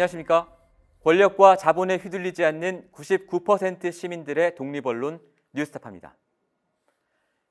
안녕하십니까. 0.00 0.56
권력과 1.02 1.56
자본에 1.56 1.96
휘둘리지 1.96 2.44
않는 2.44 2.88
99% 2.92 3.92
시민들의 3.92 4.54
독립언론 4.54 5.20
뉴스타파입니다. 5.52 6.16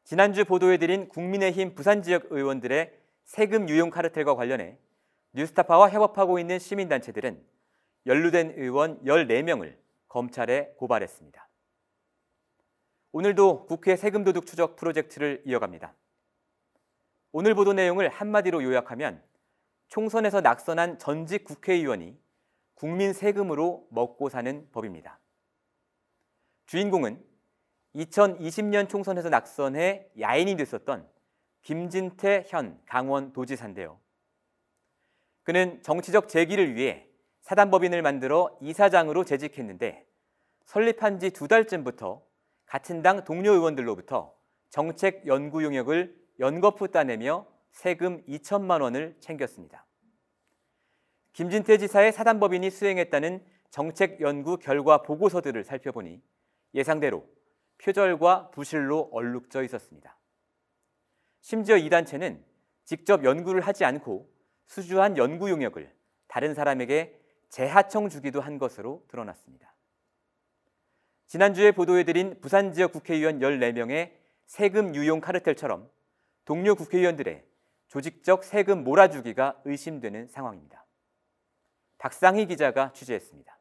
지난주 0.04 0.46
보도해드린 0.46 1.10
국민의힘 1.10 1.76
부산 1.76 2.02
지역 2.02 2.32
의원들의 2.32 2.98
세금 3.26 3.70
유용 3.70 3.92
카르텔과 3.92 4.36
관련해 4.36 4.80
뉴스타파와 5.34 5.90
협업하고 5.90 6.40
있는 6.40 6.58
시민단체들은 6.58 7.40
연루된 8.08 8.56
의원 8.58 9.04
14명을 9.04 9.76
검찰에 10.08 10.74
고발했습니다. 10.78 11.48
오늘도 13.12 13.66
국회 13.68 13.96
세금 13.96 14.24
도둑 14.24 14.48
추적 14.48 14.76
프로젝트를 14.76 15.44
이어갑니다. 15.46 15.94
오늘 17.32 17.54
보도 17.54 17.74
내용을 17.74 18.10
한마디로 18.10 18.64
요약하면 18.64 19.22
총선에서 19.90 20.42
낙선한 20.42 20.98
전직 20.98 21.44
국회의원이 21.44 22.18
국민 22.80 23.12
세금으로 23.12 23.86
먹고 23.92 24.30
사는 24.30 24.66
법입니다. 24.72 25.20
주인공은 26.66 27.22
2020년 27.94 28.88
총선에서 28.88 29.28
낙선해 29.28 30.12
야인이 30.18 30.56
됐었던 30.56 31.06
김진태 31.64 32.46
현 32.48 32.80
강원도지사인데요. 32.86 34.00
그는 35.44 35.84
정치적 35.84 36.30
재기를 36.30 36.76
위해 36.76 37.06
사단법인을 37.42 38.02
만들어 38.02 38.58
이사장으로 38.62 39.26
재직했는데 39.26 40.08
설립한 40.64 41.20
지 41.20 41.32
두 41.32 41.50
달쯤부터 41.50 42.24
같은 42.66 43.02
당 43.02 43.26
동료 43.26 43.52
의원들로부터 43.52 44.34
정책 44.70 45.28
연구 45.28 45.66
용역을 45.66 46.16
연거푸 46.40 46.88
따내며 46.90 47.46
세금 47.72 48.24
2천만 48.26 48.82
원을 48.82 49.18
챙겼습니다. 49.20 49.86
김진태 51.34 51.78
지사의 51.78 52.12
사단법인이 52.12 52.70
수행했다는 52.70 53.46
정책 53.70 54.22
연구 54.22 54.58
결과 54.58 55.02
보고서들을 55.02 55.64
살펴보니 55.64 56.22
예상대로 56.74 57.26
표절과 57.78 58.52
부실로 58.52 59.10
얼룩져 59.12 59.64
있었습니다. 59.64 60.18
심지어 61.42 61.78
이 61.78 61.90
단체는 61.90 62.44
직접 62.84 63.24
연구를 63.24 63.62
하지 63.62 63.86
않고 63.86 64.30
수주한 64.68 65.18
연구 65.18 65.50
용역을 65.50 65.94
다른 66.28 66.54
사람에게 66.54 67.20
재하청 67.50 68.10
주기도 68.10 68.42
한 68.42 68.58
것으로 68.58 69.04
드러났습니다. 69.08 69.74
지난주에 71.28 71.72
보도해드린 71.72 72.40
부산 72.42 72.74
지역 72.74 72.92
국회의원 72.92 73.40
14명의 73.40 74.12
세금 74.46 74.96
유용 74.96 75.22
카르텔처럼 75.22 75.90
동료 76.46 76.76
국회의원들의 76.76 77.44
조직적 77.88 78.44
세금 78.44 78.84
몰아주기가 78.84 79.62
의심되는 79.66 80.28
상황입니다. 80.28 80.86
박상희 82.00 82.48
기자가 82.48 82.92
취재했습니다. 82.94 83.60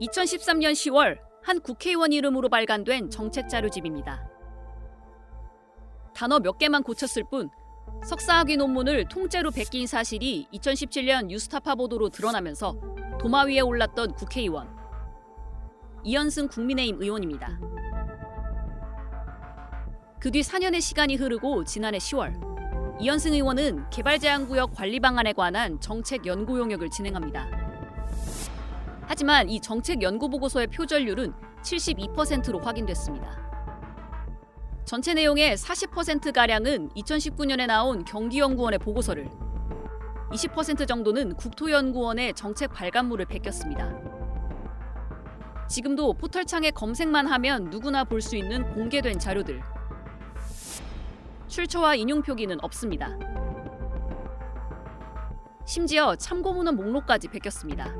2013년 0.00 0.72
10월 0.72 1.18
한 1.42 1.60
국회의원 1.60 2.12
이름으로 2.12 2.48
발간된 2.48 3.10
정책 3.10 3.48
자료집입니다. 3.48 4.28
단어 6.14 6.38
몇 6.40 6.58
개만 6.58 6.82
고쳤을 6.82 7.24
뿐 7.30 7.50
석사학위 8.04 8.56
논문을 8.56 9.08
통째로 9.08 9.50
베낀 9.50 9.86
사실이 9.86 10.48
2017년 10.52 11.26
뉴스타파 11.26 11.74
보도로 11.74 12.08
드러나면서 12.08 12.76
도마 13.20 13.44
위에 13.44 13.60
올랐던 13.60 14.14
국회의원 14.14 14.68
이현승 16.04 16.48
국민의힘 16.48 17.02
의원입니다. 17.02 17.58
그 20.20 20.30
뒤 20.30 20.40
4년의 20.40 20.80
시간이 20.80 21.16
흐르고 21.16 21.64
지난해 21.64 21.98
10월 21.98 22.57
이현승 23.00 23.32
의원은 23.32 23.90
개발 23.90 24.18
제한 24.18 24.48
구역 24.48 24.74
관리 24.74 24.98
방안에 24.98 25.32
관한 25.32 25.78
정책 25.80 26.26
연구 26.26 26.58
용역을 26.58 26.90
진행합니다. 26.90 27.46
하지만 29.02 29.48
이 29.48 29.60
정책 29.60 30.02
연구 30.02 30.28
보고서의 30.28 30.66
표절률은 30.66 31.32
72%로 31.62 32.58
확인됐습니다. 32.58 33.38
전체 34.84 35.14
내용의 35.14 35.56
40%가량은 35.56 36.88
2019년에 36.90 37.66
나온 37.66 38.04
경기연구원의 38.04 38.80
보고서를 38.80 39.28
20% 40.32 40.88
정도는 40.88 41.36
국토연구원의 41.36 42.34
정책 42.34 42.72
발간물을 42.72 43.26
베꼈습니다. 43.26 44.18
지금도 45.68 46.14
포털창에 46.14 46.70
검색만 46.72 47.26
하면 47.28 47.70
누구나 47.70 48.02
볼 48.02 48.20
수 48.20 48.36
있는 48.36 48.68
공개된 48.74 49.18
자료들. 49.18 49.62
출처와 51.48 51.94
인용 51.96 52.22
표기는 52.22 52.56
없습니다. 52.62 53.18
심지어 55.66 56.16
참고문헌 56.16 56.76
목록까지 56.76 57.28
베꼈습니다. 57.28 57.94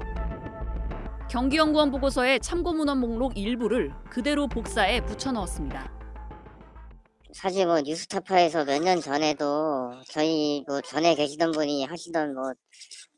경기연구원 1.31 1.91
보고서의 1.91 2.41
참고문헌 2.41 2.99
목록 2.99 3.37
일부를 3.37 3.93
그대로 4.11 4.49
복사해 4.49 5.05
붙여넣었습니다. 5.05 5.93
사실 7.35 7.67
뭐 7.67 7.81
뉴스타파에서 7.83 8.65
몇 8.65 8.83
년 8.83 9.01
전에도 9.01 9.93
저희 10.09 10.65
뭐 10.67 10.81
전에 10.81 11.15
계시던 11.15 11.53
분이 11.53 11.85
하시던 11.85 12.35
뭐 12.35 12.53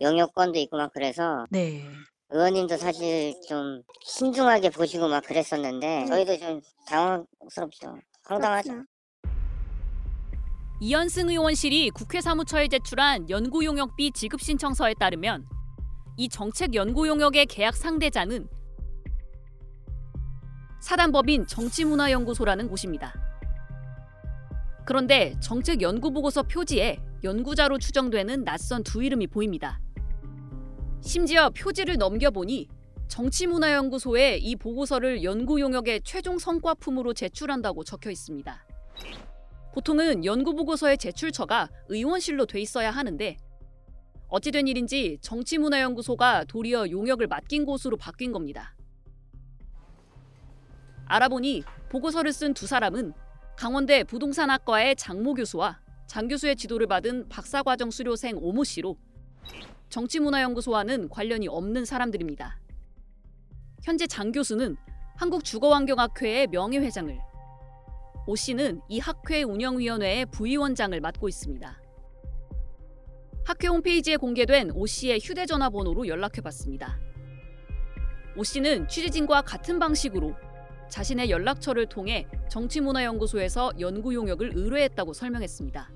영역권도 0.01 0.59
있고 0.61 0.77
막 0.79 0.91
그래서 0.93 1.45
네. 1.51 1.85
의원님도 2.31 2.77
사실 2.77 3.35
좀 3.49 3.83
신중하게 4.05 4.71
보시고 4.71 5.09
막 5.09 5.25
그랬었는데 5.25 6.07
저희도 6.07 6.39
좀 6.39 6.61
당황스럽죠. 6.89 7.97
황당하죠. 8.25 8.85
이현승 10.83 11.29
의원실이 11.29 11.91
국회 11.91 12.23
사무처에 12.23 12.69
제출한 12.69 13.29
연구 13.29 13.67
용역비 13.67 14.13
지급 14.13 14.41
신청서에 14.41 14.95
따르면 14.95 15.45
이 16.17 16.27
정책 16.27 16.75
연구 16.75 17.07
용역의 17.07 17.45
계약 17.47 17.77
상대자는 17.77 18.49
사단법인 20.81 21.47
정치문화연구소라는 21.47 22.69
곳입니다. 22.69 23.13
그런데 24.87 25.35
정책 25.41 25.83
연구 25.83 26.13
보고서 26.13 26.43
표지에 26.45 26.99
연구자로 27.23 27.77
추정되는 27.77 28.45
낯선 28.45 28.83
두 28.83 29.05
이름이 29.05 29.27
보입니다. 29.27 29.79
심지어 31.03 31.51
표지를 31.51 31.99
넘겨보니 31.99 32.69
정치문화연구소에 33.07 34.39
이 34.39 34.57
보고서를 34.57 35.25
연구 35.25 35.61
용역의 35.61 36.01
최종 36.05 36.39
성과품으로 36.39 37.13
제출한다고 37.13 37.85
적혀 37.85 38.11
있습니다. 38.11 38.67
보통은 39.73 40.25
연구 40.25 40.55
보고서의 40.55 40.99
제출처가 40.99 41.69
의원실로 41.89 42.47
돼 42.47 42.61
있어야 42.61 42.91
하는데 42.91 43.37
어찌된 44.29 44.69
일인지 44.69 45.19
정치문화연구소가 45.23 46.45
도리어 46.45 46.91
용역을 46.91 47.27
맡긴 47.27 47.65
곳으로 47.65 47.97
바뀐 47.97 48.33
겁니다. 48.33 48.75
알아보니 51.07 51.65
보고서를 51.89 52.33
쓴 52.33 52.55
두 52.55 52.67
사람은 52.67 53.13
강원대 53.57 54.05
부동산학과의 54.05 54.97
장모 54.97 55.35
교수와 55.35 55.81
장 56.07 56.29
교수의 56.29 56.57
지도를 56.57 56.87
받은 56.87 57.29
박사과정 57.29 57.91
수료생 57.91 58.37
오모 58.39 58.65
씨로 58.65 58.97
정치문화연구소와는 59.89 61.09
관련이 61.09 61.49
없는 61.49 61.85
사람들입니다. 61.85 62.61
현재 63.83 64.07
장 64.07 64.31
교수는 64.31 64.77
한국주거환경학회의 65.17 66.47
명예회장을, 66.47 67.19
오 68.31 68.37
씨는 68.37 68.81
이 68.89 69.01
학회 69.01 69.43
운영위원회의 69.43 70.25
부위원장을 70.27 71.01
맡고 71.01 71.29
있습니다. 71.29 71.83
학회 73.45 73.67
홈페이지에 73.67 74.17
공개된 74.17 74.71
오 74.71 74.87
씨의 74.87 75.19
휴대전화 75.19 75.69
번호로 75.69 76.07
연락해봤습니다. 76.07 76.97
오 78.37 78.45
씨는 78.45 78.87
취재진과 78.87 79.43
같은 79.43 79.81
방식으로 79.81 80.37
자신의 80.89 81.29
연락처를 81.29 81.89
통해 81.89 82.29
정치문화연구소에서 82.49 83.73
연구 83.81 84.15
용역을 84.15 84.53
의뢰했다고 84.55 85.13
설명했습니다. 85.13 85.91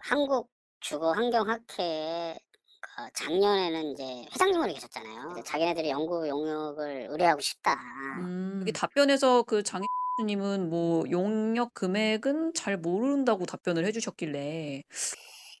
한국 0.00 0.48
주거 0.80 1.12
환경학회 1.12 2.38
그 2.80 3.08
작년에는 3.12 3.90
이제 3.90 4.04
회장님으로 4.32 4.72
계셨잖아요. 4.72 5.28
그래서 5.28 5.42
자기네들이 5.42 5.90
연구 5.90 6.26
용역을 6.26 7.08
의뢰하고 7.10 7.42
싶다. 7.42 7.74
음, 8.20 8.60
여기 8.62 8.72
답변에서 8.72 9.42
그 9.42 9.62
장희 9.62 9.84
님은 10.20 10.68
뭐 10.68 11.04
용역 11.10 11.74
금액은 11.74 12.54
잘 12.54 12.76
모른다고 12.76 13.46
답변을 13.46 13.84
해 13.86 13.92
주셨길래 13.92 14.82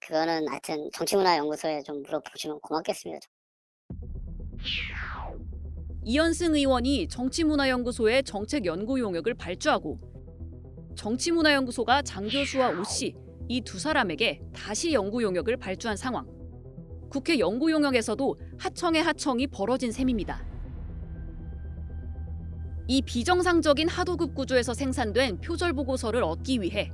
그거는 0.06 0.48
하여튼 0.48 0.90
정치문화연구소에 0.92 1.82
좀 1.82 2.02
물어보시면 2.02 2.60
고맙겠습니다. 2.60 3.26
이현승 6.04 6.54
의원이 6.54 7.08
정치문화연구소의 7.08 8.24
정책 8.24 8.66
연구 8.66 8.98
용역을 9.00 9.34
발주하고 9.34 9.98
정치문화연구소가 10.96 12.02
장 12.02 12.28
교수와 12.28 12.70
오 12.70 12.82
씨 12.84 13.14
이 13.48 13.60
두 13.62 13.78
사람에게 13.78 14.40
다시 14.54 14.92
연구 14.92 15.22
용역을 15.22 15.56
발주한 15.56 15.96
상황. 15.96 16.26
국회 17.10 17.38
연구 17.38 17.70
용역에서도 17.70 18.36
하청의 18.58 19.02
하청이 19.02 19.48
벌어진 19.48 19.92
셈입니다. 19.92 20.51
이 22.88 23.00
비정상적인 23.00 23.88
하도급 23.88 24.34
구조에서 24.34 24.74
생산된 24.74 25.40
표절 25.40 25.72
보고서를 25.72 26.22
얻기 26.24 26.60
위해 26.60 26.90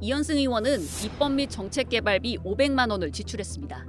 이현승 0.00 0.36
의원은 0.36 0.80
입법 1.04 1.32
및 1.32 1.48
정책 1.50 1.88
개발비 1.88 2.38
500만 2.38 2.90
원을 2.90 3.10
지출했습니다. 3.10 3.86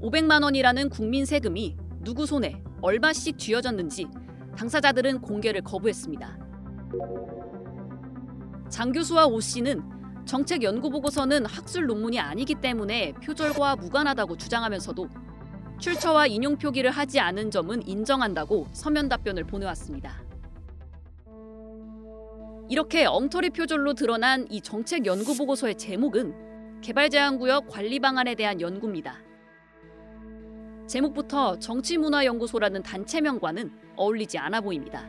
500만 0.00 0.42
원이라는 0.44 0.88
국민 0.90 1.24
세금이 1.24 1.76
누구 2.04 2.24
손에 2.26 2.62
얼마씩 2.80 3.36
쥐어졌는지 3.38 4.06
당사자들은 4.56 5.20
공개를 5.20 5.62
거부했습니다. 5.62 6.38
장 8.68 8.92
교수와 8.92 9.26
오 9.26 9.40
씨는 9.40 9.82
정책 10.24 10.62
연구 10.62 10.90
보고서는 10.90 11.46
학술 11.46 11.86
논문이 11.86 12.20
아니기 12.20 12.54
때문에 12.54 13.12
표절과 13.24 13.76
무관하다고 13.76 14.36
주장하면서도 14.36 15.08
출처와 15.78 16.26
인용 16.26 16.56
표기를 16.56 16.90
하지 16.90 17.20
않은 17.20 17.50
점은 17.50 17.86
인정한다고 17.86 18.66
서면 18.72 19.08
답변을 19.08 19.44
보내왔습니다. 19.44 20.22
이렇게 22.68 23.06
엉터리 23.06 23.50
표절로 23.50 23.94
드러난 23.94 24.46
이 24.50 24.60
정책 24.60 25.06
연구 25.06 25.36
보고서의 25.36 25.76
제목은 25.78 26.80
개발 26.80 27.08
제한 27.08 27.38
구역 27.38 27.68
관리 27.68 28.00
방안에 28.00 28.34
대한 28.34 28.60
연구입니다. 28.60 29.16
제목부터 30.86 31.58
정치문화연구소라는 31.58 32.82
단체명과는 32.82 33.70
어울리지 33.96 34.36
않아 34.38 34.60
보입니다. 34.60 35.08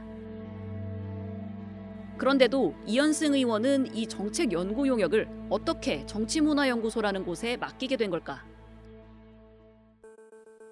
그런데도 2.18 2.76
이현승 2.86 3.34
의원은 3.34 3.96
이 3.96 4.06
정책 4.06 4.52
연구 4.52 4.88
용역을 4.88 5.28
어떻게 5.50 6.06
정치문화연구소라는 6.06 7.26
곳에 7.26 7.58
맡기게 7.58 7.98
된 7.98 8.10
걸까? 8.10 8.44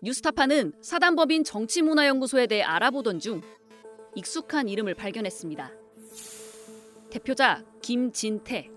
뉴스타파는 0.04 0.74
사단법인 0.82 1.44
정치문화연구소에 1.44 2.48
대해 2.48 2.62
알아보던 2.62 3.20
중 3.20 3.42
익숙한 4.16 4.70
이름을 4.70 4.94
발견했습니다. 4.94 5.72
대표자 7.10 7.64
김진태. 7.82 8.70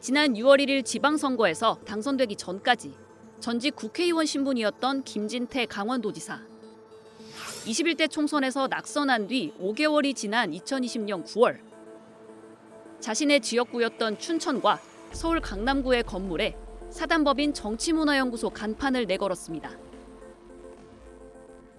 지난 0.00 0.34
6월 0.34 0.60
1일 0.60 0.84
지방선거에서 0.84 1.80
당선되기 1.86 2.36
전까지 2.36 2.94
전직 3.38 3.76
국회의원 3.76 4.26
신분이었던 4.26 5.04
김진태 5.04 5.66
강원도지사. 5.66 6.40
21대 7.64 8.10
총선에서 8.10 8.68
낙선한 8.68 9.28
뒤 9.28 9.54
5개월이 9.58 10.14
지난 10.14 10.50
2020년 10.50 11.24
9월 11.24 11.60
자신의 13.00 13.40
지역구였던 13.40 14.18
춘천과 14.18 14.80
서울 15.12 15.40
강남구의 15.40 16.02
건물에 16.04 16.56
사단법인 16.90 17.54
정치문화연구소 17.54 18.50
간판을 18.50 19.06
내걸었습니다. 19.06 19.70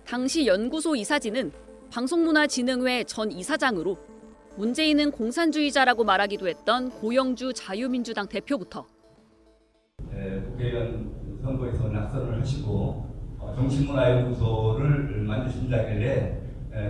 당시 0.06 0.48
연구소 0.48 0.96
이사진은 0.96 1.52
방송문화진흥회 1.92 3.04
전 3.04 3.32
이사장으로 3.32 3.98
문재인은 4.58 5.12
공산주의자라고 5.12 6.04
말하기도 6.04 6.48
했던 6.48 6.90
고영주 6.90 7.54
자유민주당 7.54 8.28
대표부터 8.28 8.86
에, 10.14 10.42
국회의원 10.42 11.40
선거에서 11.42 11.88
낙선을 11.90 12.42
하시고 12.42 13.06
어, 13.40 13.54
정치문화연구소를 13.56 15.24
만드신다길래 15.24 16.42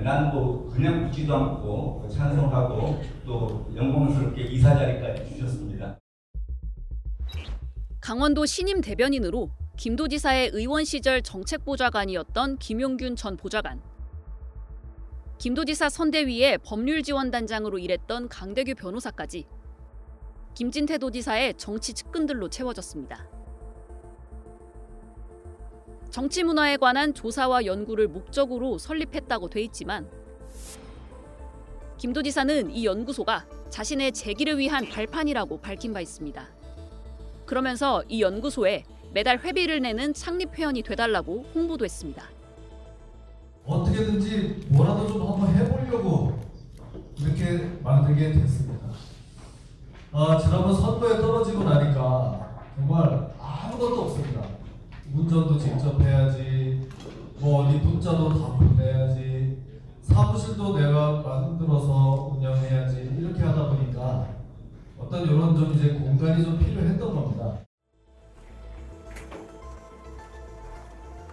난뭐 0.04 0.70
그냥 0.74 1.06
붙지도 1.06 1.36
않고 1.36 2.08
찬성하고 2.10 3.02
또 3.26 3.72
영광스럽게 3.76 4.44
이사 4.44 4.76
자리까지 4.76 5.36
주셨습니다. 5.36 5.98
강원도 8.02 8.48
신임 8.48 8.82
대변인으로 8.82 9.52
김도지사의 9.78 10.50
의원 10.54 10.86
시절 10.86 11.22
정책보좌관이었던 11.22 12.58
김용균 12.58 13.16
전 13.16 13.38
보좌관, 13.38 13.80
김도지사 15.38 15.88
선대위의 15.90 16.58
법률지원단장으로 16.64 17.78
일했던 17.78 18.28
강대규 18.28 18.74
변호사까지 18.74 19.46
김진태 20.56 20.98
도지사의 20.98 21.54
정치 21.58 21.94
측근들로 21.94 22.50
채워졌습니다. 22.50 23.30
정치 26.10 26.44
문화에 26.44 26.78
관한 26.78 27.14
조사와 27.14 27.66
연구를 27.66 28.08
목적으로 28.08 28.80
설립했다고 28.80 29.50
돼 29.50 29.62
있지만 29.62 30.10
김 32.00 32.14
도지사는 32.14 32.72
이 32.72 32.84
연구소가 32.84 33.48
자신의 33.70 34.12
재기를 34.14 34.58
위한 34.58 34.90
발판이라고 34.90 35.62
밝힌 35.62 35.94
바 35.94 36.02
있습니다. 36.02 36.61
그러면서 37.52 38.02
이 38.08 38.22
연구소에 38.22 38.86
매달 39.14 39.38
회비를 39.38 39.82
내는 39.82 40.14
창립 40.14 40.58
회원이 40.58 40.84
돼달라고 40.84 41.48
홍보도 41.54 41.84
했습니다. 41.84 42.24
어떻게든지 43.66 44.68
뭐라도 44.70 45.06
좀 45.06 45.22
한번 45.30 45.54
해보려고 45.54 46.40
이렇게 47.18 47.78
만들게 47.84 48.32
됐습니다. 48.32 48.88
아, 50.14 50.38
지난번 50.38 50.74
선거에 50.74 51.18
떨어지고 51.20 51.66
나니까 51.66 52.64
정말 52.78 53.34
아무것도 53.38 54.02
없습니다. 54.04 54.44
운전도 55.14 55.60
직접 55.60 56.00
해야지, 56.00 56.88
뭐 57.38 57.66
어디 57.66 57.80
문자도 57.80 58.30
다 58.30 58.56
보내야지, 58.56 59.58
사무실도 60.04 60.78
내가 60.80 61.22
만들어서 61.22 62.32
운영해야지 62.34 63.14
이렇게 63.20 63.44
하다 63.44 63.72
보니까 63.72 64.41
어떤 65.02 65.24
이런 65.24 65.56
좀 65.56 65.74
이제 65.74 65.90
공간이 65.94 66.44
좀 66.44 66.60
필요했던 66.60 67.00
겁니다. 67.00 67.58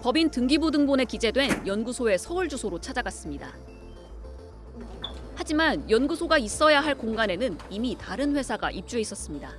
법인 0.00 0.30
등기부등본에 0.30 1.04
기재된 1.04 1.66
연구소의 1.66 2.18
서울 2.18 2.48
주소로 2.48 2.80
찾아갔습니다. 2.80 3.52
하지만 5.34 5.88
연구소가 5.90 6.38
있어야 6.38 6.80
할 6.80 6.94
공간에는 6.96 7.58
이미 7.70 7.96
다른 7.96 8.34
회사가 8.34 8.70
입주해 8.70 9.02
있었습니다. 9.02 9.52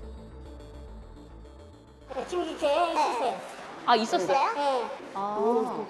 김기태 2.30 2.92
있었어요. 2.92 3.38
아 3.86 3.96
있었어요? 3.96 4.54
네. 4.54 4.90
아, 5.14 5.86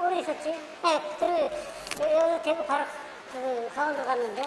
오래 0.00 0.20
있었지. 0.20 0.50
네. 0.50 1.50
그리고 1.96 2.12
여기 2.12 2.42
대구 2.42 2.64
바로 2.66 2.84
그 3.32 3.68
강원도 3.74 4.04
갔는데 4.04 4.42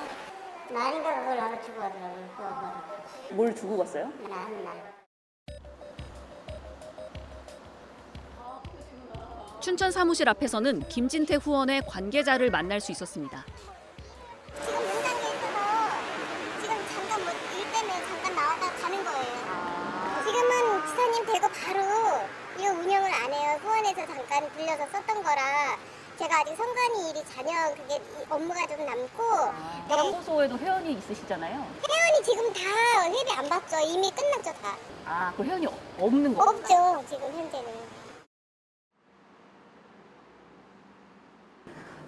날인가 0.70 1.20
그걸 1.20 1.40
하나 1.40 1.62
주고 1.62 1.80
가더라고요. 1.80 2.30
그거 2.36 3.36
뭘 3.36 3.54
두고 3.54 3.78
갔어요? 3.78 4.12
날, 4.28 4.64
날. 4.64 4.96
춘천 9.62 9.92
사무실 9.92 10.30
앞에서는 10.30 10.88
김진태 10.90 11.36
후원의 11.36 11.84
관계자를 11.88 12.52
만날 12.52 12.80
수 12.80 12.92
있었습니다. 12.92 13.44
지금 14.64 14.76
현장에 14.76 15.22
있어서 15.22 15.58
지금 16.62 16.76
잠깐 16.88 17.24
뭐 17.24 17.34
일 17.58 17.72
때문에 17.72 18.06
잠깐 18.06 18.36
나왔다 18.36 18.72
가는 18.82 19.04
거예요. 19.04 20.24
지금은 20.26 20.86
지사님 20.88 21.26
대거 21.26 21.48
바로 21.50 22.28
이거 22.60 22.72
운영을 22.80 23.12
안 23.12 23.34
해요. 23.34 23.60
소원에서 23.64 24.06
잠깐 24.06 24.50
빌려서 24.56 24.86
썼던 24.92 25.24
거라 25.24 25.78
제가 26.18 26.40
아직 26.40 26.56
선관위 26.56 27.10
일이 27.10 27.24
잔여 27.26 27.76
그게 27.76 27.96
이 27.96 28.26
업무가 28.30 28.66
좀 28.68 28.86
남고 28.86 29.24
네. 29.90 29.98
연구소에도 29.98 30.58
회원이 30.58 30.94
있으시잖아요. 30.94 31.54
회원이 31.56 32.24
지금 32.24 32.54
다 32.54 32.62
회비 33.06 33.32
안 33.34 33.50
받죠. 33.50 33.78
이미 33.86 34.10
끝났죠 34.12 34.54
다. 34.62 34.76
아, 35.06 35.34
그 35.36 35.44
회원이 35.44 35.68
없는 36.00 36.34
거. 36.36 36.44
없죠 36.44 37.04
지금 37.10 37.32
현재는. 37.34 37.96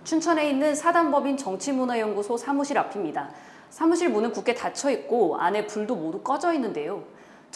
춘천에 0.06 0.50
있는 0.50 0.74
사단법인 0.74 1.36
정치문화연구소 1.36 2.38
사무실 2.38 2.78
앞입니다. 2.78 3.30
사무실 3.70 4.08
문은 4.08 4.32
굳게 4.32 4.54
닫혀 4.56 4.90
있고 4.92 5.36
안에 5.38 5.68
불도 5.68 5.98
모두 5.98 6.22
꺼져 6.22 6.54
있는데요. 6.54 7.04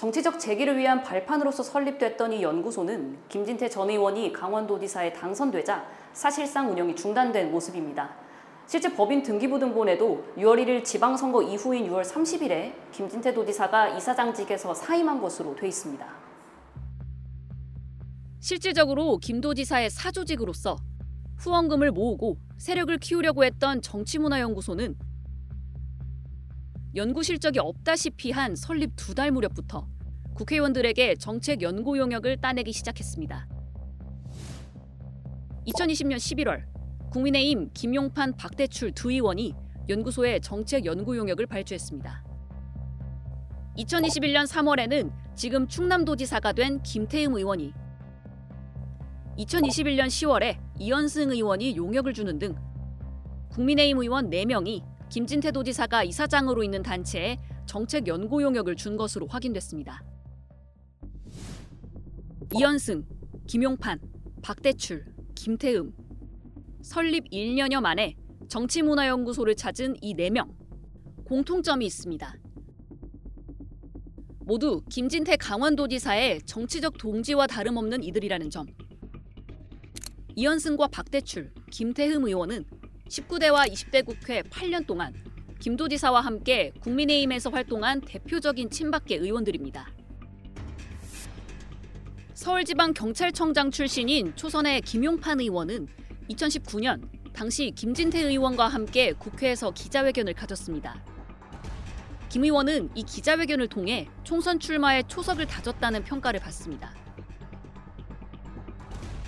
정치적 0.02 0.40
재기를 0.40 0.80
위한 0.80 1.04
발판으로서 1.04 1.62
설립됐던 1.62 2.34
이 2.34 2.42
연구소는 2.42 3.20
김진태 3.30 3.70
전 3.70 3.88
의원이 3.88 4.34
강원도지사에 4.34 5.14
당선되자 5.14 5.86
사실상 6.12 6.72
운영이 6.72 6.96
중단된 6.96 7.52
모습입니다. 7.52 8.10
실제 8.66 8.92
법인 8.96 9.22
등기부 9.22 9.60
등본에도 9.60 10.26
6월 10.40 10.66
1일 10.66 10.84
지방선거 10.84 11.44
이후인 11.44 11.88
6월 11.88 12.04
30일에 12.04 12.74
김진태 12.92 13.32
도지사가 13.36 13.90
이사장직에서 13.90 14.74
사임한 14.74 15.22
것으로 15.22 15.56
돼 15.56 15.68
있습니다. 15.68 16.04
실질적으로 18.40 19.20
김 19.20 19.40
도지사의 19.40 19.92
사조직으로서 19.92 20.78
후원금을 21.38 21.92
모으고 21.92 22.38
세력을 22.58 22.98
키우려고 22.98 23.44
했던 23.44 23.84
정치문화연구소는 23.84 25.11
연구 26.96 27.24
실적이 27.24 27.60
없다시피 27.60 28.32
한 28.32 28.56
설립 28.56 28.92
두 28.96 29.16
달 29.16 29.32
무렵부터 29.32 29.88
국회의원들에게 30.34 31.16
정책 31.16 31.62
연구 31.62 31.98
용역을 31.98 32.38
따내기 32.38 32.74
시작했습니다. 32.74 33.48
2020년 35.68 36.16
11월 36.16 36.64
국민의힘 37.12 37.70
김용판 37.74 38.36
박대출 38.36 38.92
두 38.92 39.12
의원이 39.12 39.54
연구소에 39.90 40.40
정책 40.40 40.86
연구 40.86 41.18
용역을 41.18 41.46
발주했습니다. 41.46 42.24
2021년 43.78 44.46
3월에는 44.48 45.12
지금 45.36 45.68
충남도지사가 45.68 46.54
된 46.54 46.82
김태흠 46.82 47.36
의원이 47.36 47.74
2021년 49.38 50.08
10월에 50.08 50.58
이현승 50.80 51.32
의원이 51.32 51.76
용역을 51.78 52.14
주는 52.14 52.38
등 52.38 52.56
국민의힘 53.52 54.00
의원 54.00 54.30
4명이 54.30 54.84
김진태 55.12 55.52
도지사가 55.52 56.06
이사장으로 56.06 56.64
있는 56.64 56.82
단체에 56.82 57.38
정책 57.66 58.08
연구 58.08 58.42
용역을 58.42 58.78
준 58.78 58.96
것으로 58.96 59.28
확인됐습니다. 59.28 60.02
이현승, 62.56 63.06
김용판, 63.46 64.00
박대출, 64.42 65.04
김태흠 65.36 65.92
설립 66.82 67.30
1년여 67.30 67.82
만에 67.82 68.16
정치문화연구소를 68.48 69.56
찾은 69.58 69.98
이 70.02 70.16
4명 70.16 70.50
공통점이 71.26 71.86
있습니다. 71.86 72.34
모두 74.46 74.82
김진태 74.90 75.36
강원도지사의 75.36 76.44
정치적 76.44 76.98
동지와 76.98 77.48
다름없는 77.48 78.02
이들이라는 78.04 78.50
점. 78.50 78.66
이현승과 80.36 80.88
박대출, 80.88 81.52
김태흠 81.70 82.26
의원은 82.28 82.64
19대와 83.12 83.70
20대 83.70 84.06
국회 84.06 84.42
8년 84.42 84.88
동안 84.88 85.14
김도지사와 85.60 86.22
함께 86.22 86.72
국민의힘에서 86.80 87.50
활동한 87.50 88.00
대표적인 88.00 88.70
친박계 88.70 89.18
의원들입니다. 89.18 89.92
서울지방경찰청장 92.34 93.70
출신인 93.70 94.34
초선의 94.36 94.82
김용판 94.82 95.42
의원은 95.42 95.88
2019년 96.30 97.02
당시 97.34 97.72
김진태 97.72 98.22
의원과 98.22 98.70
함께 98.70 99.12
국회에서 99.12 99.72
기자회견을 99.72 100.34
가졌습니다. 100.34 101.04
김 102.30 102.46
의원은 102.46 102.92
이 102.96 103.04
기자회견을 103.04 103.68
통해 103.68 104.08
총선 104.24 104.58
출마에 104.58 105.04
초석을 105.04 105.48
다졌다는 105.48 106.06
평가를 106.06 106.40
받습니다. 106.40 107.01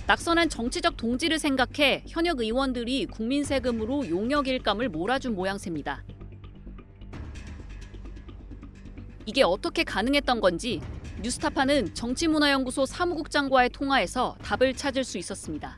낙선한 0.06 0.50
정치적 0.50 0.98
동지를 0.98 1.40
생각해 1.40 2.04
현역 2.08 2.42
의원들이 2.42 3.06
국민 3.06 3.46
세금으로 3.46 4.10
용역 4.10 4.48
일감을 4.50 4.90
몰아준 4.90 5.34
모양새입니다. 5.34 6.04
이게 9.26 9.44
어떻게 9.44 9.86
가능했던 9.86 10.42
건지 10.42 10.82
뉴스타파는 11.22 11.96
정치문화연구소 11.96 12.86
사무국장과의 12.86 13.70
통화에서 13.70 14.36
답을 14.44 14.76
찾을 14.76 15.06
수 15.06 15.18
있었습니다. 15.18 15.78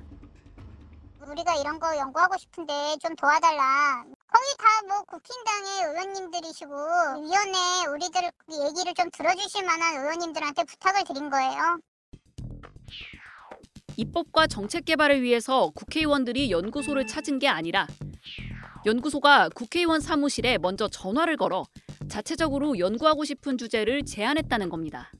우리가 1.27 1.55
이런 1.55 1.79
거 1.79 1.95
연구하고 1.95 2.35
싶은데 2.37 2.73
좀 3.01 3.15
도와달라. 3.15 4.03
거기 4.27 4.87
다뭐 4.87 5.03
국힘당의 5.03 5.83
의원님들이시고 5.83 6.73
위원회 6.73 7.85
우리들 7.93 8.21
얘기를 8.69 8.93
좀 8.95 9.09
들어주실 9.11 9.65
만한 9.65 10.01
의원님들한테 10.01 10.63
부탁을 10.63 11.03
드린 11.03 11.29
거예요. 11.29 11.79
입법과 13.97 14.47
정책 14.47 14.85
개발을 14.85 15.21
위해서 15.21 15.69
국회의원들이 15.75 16.51
연구소를 16.51 17.07
찾은 17.07 17.39
게 17.39 17.47
아니라 17.47 17.87
연구소가 18.85 19.49
국회의원 19.49 19.99
사무실에 20.01 20.57
먼저 20.57 20.87
전화를 20.87 21.37
걸어 21.37 21.65
자체적으로 22.07 22.77
연구하고 22.77 23.23
싶은 23.25 23.57
주제를 23.57 24.03
제안했다는 24.03 24.69
겁니다. 24.69 25.11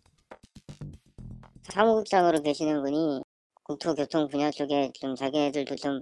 사무국장으로 1.64 2.42
계시는 2.42 2.84
분이 2.84 3.22
국토교통 3.64 4.28
분야 4.28 4.52
쪽에 4.52 4.92
좀 4.94 5.16
자기네들도 5.16 5.76
좀 5.78 6.02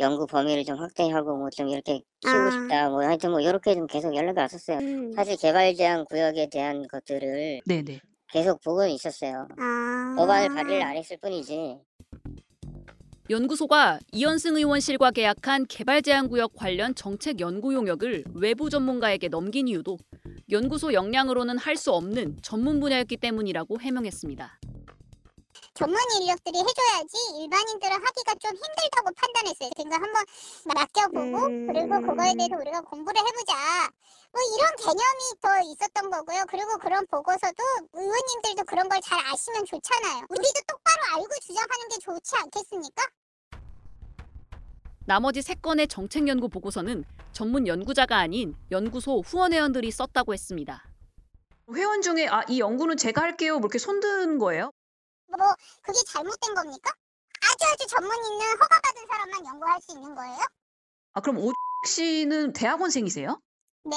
연구 0.00 0.26
범위를 0.26 0.64
좀 0.64 0.78
확대하고 0.78 1.36
뭐 1.36 1.50
좀 1.54 1.68
이렇게 1.68 2.00
키우고 2.20 2.38
아. 2.38 2.50
싶다 2.50 2.88
뭐 2.88 3.04
하여튼 3.04 3.30
뭐 3.30 3.40
이렇게 3.40 3.74
좀 3.74 3.86
계속 3.86 4.14
연락이 4.16 4.38
왔었어요. 4.40 4.78
음. 4.78 5.12
사실 5.12 5.36
개발 5.36 5.74
제한 5.74 6.04
구역에 6.06 6.48
대한 6.50 6.86
것들을 6.88 7.60
네네. 7.66 8.00
계속 8.34 8.60
보고는 8.64 8.90
있었어요. 8.90 9.46
아. 9.58 10.14
법안을 10.18 10.56
발의를 10.56 10.82
안 10.82 10.96
했을 10.96 11.16
뿐이지. 11.18 11.78
연구소가 13.30 14.00
이현승 14.10 14.56
의원실과 14.56 15.12
계약한 15.12 15.66
개발 15.68 16.02
제한 16.02 16.28
구역 16.28 16.52
관련 16.56 16.96
정책 16.96 17.38
연구 17.38 17.72
용역을 17.72 18.24
외부 18.34 18.68
전문가에게 18.68 19.28
넘긴 19.28 19.68
이유도 19.68 19.98
연구소 20.50 20.92
역량으로는 20.92 21.58
할 21.58 21.76
수 21.76 21.92
없는 21.92 22.38
전문 22.42 22.80
분야였기 22.80 23.16
때문이라고 23.18 23.80
해명했습니다. 23.80 24.58
전문 25.74 25.98
인력들이 26.20 26.56
해줘야지 26.58 27.16
일반인들은 27.42 27.92
하기가 27.92 28.34
좀 28.36 28.52
힘들다고 28.52 29.10
판단했어요. 29.16 29.70
그러니까 29.74 29.96
한번 29.96 30.24
맡겨보고 30.72 31.38
그리고 31.72 32.00
그거에 32.06 32.34
대해서 32.38 32.54
우리가 32.60 32.80
공부를 32.82 33.18
해보자. 33.20 33.54
뭐 34.30 34.40
이런 34.56 34.76
개념이 34.76 35.20
더 35.40 35.48
있었던 35.72 36.10
거고요. 36.10 36.44
그리고 36.48 36.78
그런 36.78 37.04
보고서도 37.06 37.62
의원님들도 37.92 38.64
그런 38.66 38.88
걸 38.88 39.00
잘 39.02 39.18
아시면 39.26 39.64
좋잖아요. 39.66 40.24
우리도 40.30 40.60
똑바로 40.68 41.16
알고 41.16 41.28
주장하는 41.42 41.88
게 41.90 41.98
좋지 41.98 42.36
않겠습니까? 42.36 43.02
나머지 45.06 45.42
세 45.42 45.54
건의 45.54 45.88
정책 45.88 46.26
연구 46.28 46.48
보고서는 46.48 47.04
전문 47.32 47.66
연구자가 47.66 48.16
아닌 48.16 48.54
연구소 48.70 49.20
후원 49.26 49.52
회원들이 49.52 49.90
썼다고 49.90 50.32
했습니다. 50.32 50.84
회원 51.74 52.00
중에 52.00 52.28
아 52.28 52.42
이 52.48 52.60
연구는 52.60 52.96
제가 52.96 53.20
할게요. 53.22 53.54
뭐 53.54 53.66
이렇게 53.66 53.78
손드는 53.78 54.38
거예요? 54.38 54.70
뭐 55.28 55.38
그게 55.82 55.98
잘못된 56.06 56.54
겁니까? 56.54 56.92
아주 57.40 57.72
아주 57.72 57.86
전문 57.86 58.16
있는 58.16 58.46
허가받은 58.52 59.06
사람만 59.08 59.46
연구할 59.46 59.80
수 59.80 59.92
있는 59.92 60.14
거예요? 60.14 60.38
아 61.14 61.20
그럼 61.20 61.38
오 61.38 61.52
씨는 61.86 62.52
대학원생이세요? 62.52 63.40
네. 63.84 63.96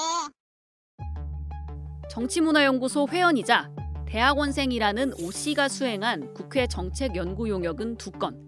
정치문화연구소 2.09 3.07
회원이자 3.09 3.69
대학원생이라는 4.07 5.13
오 5.19 5.31
씨가 5.31 5.67
수행한 5.67 6.33
국회 6.33 6.67
정책 6.67 7.15
연구 7.15 7.49
용역은 7.49 7.97
두 7.97 8.11
건. 8.11 8.47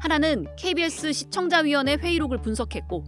하나는 0.00 0.46
KBS 0.56 1.12
시청자위원회 1.12 1.94
회의록을 1.94 2.42
분석했고 2.42 3.04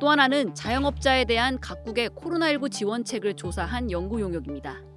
또 0.00 0.08
하나는 0.08 0.54
자영업자에 0.54 1.24
대한 1.24 1.60
각국의 1.60 2.10
코로나19 2.10 2.70
지원책을 2.70 3.34
조사한 3.34 3.90
연구 3.90 4.20
용역입니다. 4.20 4.87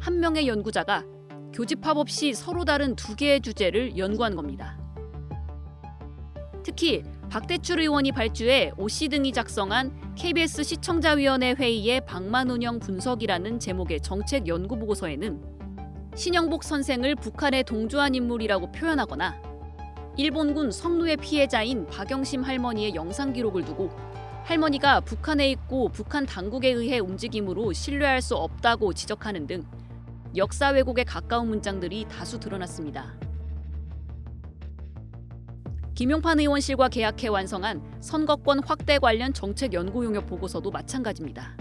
한 0.00 0.20
명의 0.20 0.46
연구자가 0.46 1.04
교집합 1.52 1.96
없이 1.96 2.34
서로 2.34 2.64
다른 2.64 2.94
두 2.94 3.16
개의 3.16 3.40
주제를 3.40 3.98
연구한 3.98 4.36
겁니다. 4.36 4.78
특히 6.62 7.02
박대출 7.30 7.80
의원이 7.80 8.12
발주해 8.12 8.72
오씨 8.76 9.08
등이 9.08 9.32
작성한 9.32 10.14
KBS 10.14 10.62
시청자위원회 10.62 11.52
회의의 11.52 12.04
방만 12.06 12.50
운영 12.50 12.78
분석이라는 12.78 13.58
제목의 13.58 14.00
정책 14.00 14.46
연구 14.46 14.78
보고서에는 14.78 15.42
신영복 16.14 16.64
선생을 16.64 17.14
북한에 17.16 17.62
동조한 17.62 18.14
인물이라고 18.14 18.72
표현하거나 18.72 19.40
일본군 20.16 20.72
성노예 20.72 21.16
피해자인 21.16 21.86
박영심 21.86 22.42
할머니의 22.42 22.94
영상 22.94 23.32
기록을 23.32 23.64
두고 23.64 23.90
할머니가 24.44 25.00
북한에 25.00 25.50
있고 25.50 25.88
북한 25.90 26.26
당국에 26.26 26.70
의해 26.70 26.98
움직임으로 26.98 27.72
신뢰할 27.72 28.22
수 28.22 28.34
없다고 28.34 28.94
지적하는 28.94 29.46
등 29.46 29.64
역사 30.38 30.68
왜곡에 30.68 31.02
가까운 31.02 31.48
문장들이 31.48 32.06
다수 32.08 32.38
드러났습니다. 32.38 33.12
김용판 35.96 36.38
의원실과 36.38 36.88
계약해 36.88 37.26
완성한 37.26 37.82
선거권 38.00 38.62
확대 38.62 38.98
관련 38.98 39.32
정책 39.32 39.72
연구 39.72 40.04
용역 40.04 40.26
보고서도 40.26 40.70
마찬가지입니다. 40.70 41.56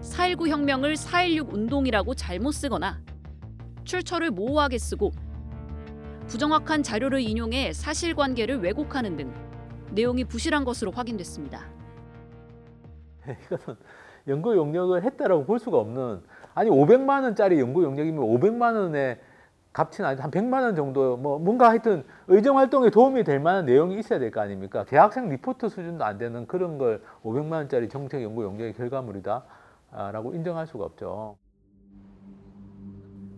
4.19 0.00 0.48
혁명을 0.48 0.94
4.16 0.94 1.52
운동이라고 1.52 2.14
잘못 2.14 2.52
쓰거나 2.52 3.02
출처를 3.84 4.30
모호하게 4.30 4.78
쓰고 4.78 5.10
부정확한 6.26 6.82
자료를 6.82 7.20
인용해 7.20 7.74
사실관계를 7.74 8.60
왜곡하는 8.60 9.18
등 9.18 9.34
내용이 9.90 10.24
부실한 10.24 10.64
것으로 10.64 10.90
확인됐습니다. 10.90 11.68
이거는 13.44 13.78
연구 14.26 14.56
용역을 14.56 15.04
했다라고 15.04 15.44
볼 15.44 15.58
수가 15.58 15.76
없는 15.76 16.22
아니 16.58 16.70
500만 16.70 17.22
원짜리 17.22 17.60
연구 17.60 17.84
용역이면 17.84 18.20
500만 18.20 18.74
원의 18.74 19.20
값치는 19.72 20.08
아니고 20.08 20.22
한 20.24 20.30
100만 20.32 20.62
원 20.62 20.74
정도 20.74 21.16
뭐 21.16 21.38
뭔가 21.38 21.68
하여튼 21.68 22.02
의정 22.26 22.58
활동에 22.58 22.90
도움이 22.90 23.22
될 23.22 23.38
만한 23.38 23.64
내용이 23.64 23.96
있어야 24.00 24.18
될 24.18 24.32
거 24.32 24.40
아닙니까? 24.40 24.84
대학생 24.84 25.28
리포트 25.28 25.68
수준도 25.68 26.04
안 26.04 26.18
되는 26.18 26.48
그런 26.48 26.76
걸 26.76 27.00
500만 27.22 27.52
원짜리 27.52 27.88
정책 27.88 28.24
연구 28.24 28.42
용역의 28.42 28.72
결과물이다라고 28.72 30.34
인정할 30.34 30.66
수가 30.66 30.84
없죠. 30.86 31.36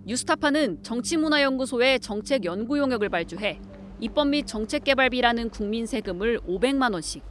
뉴스타파는 0.07 0.83
정치문화연구소의 0.83 2.01
정책 2.01 2.47
연구 2.47 2.79
용역을 2.79 3.11
발주해 3.11 3.61
입법 4.01 4.29
및 4.29 4.47
정책 4.47 4.83
개발비라는 4.85 5.51
국민 5.51 5.85
세금을 5.85 6.41
500만 6.41 6.95
원씩 6.95 7.23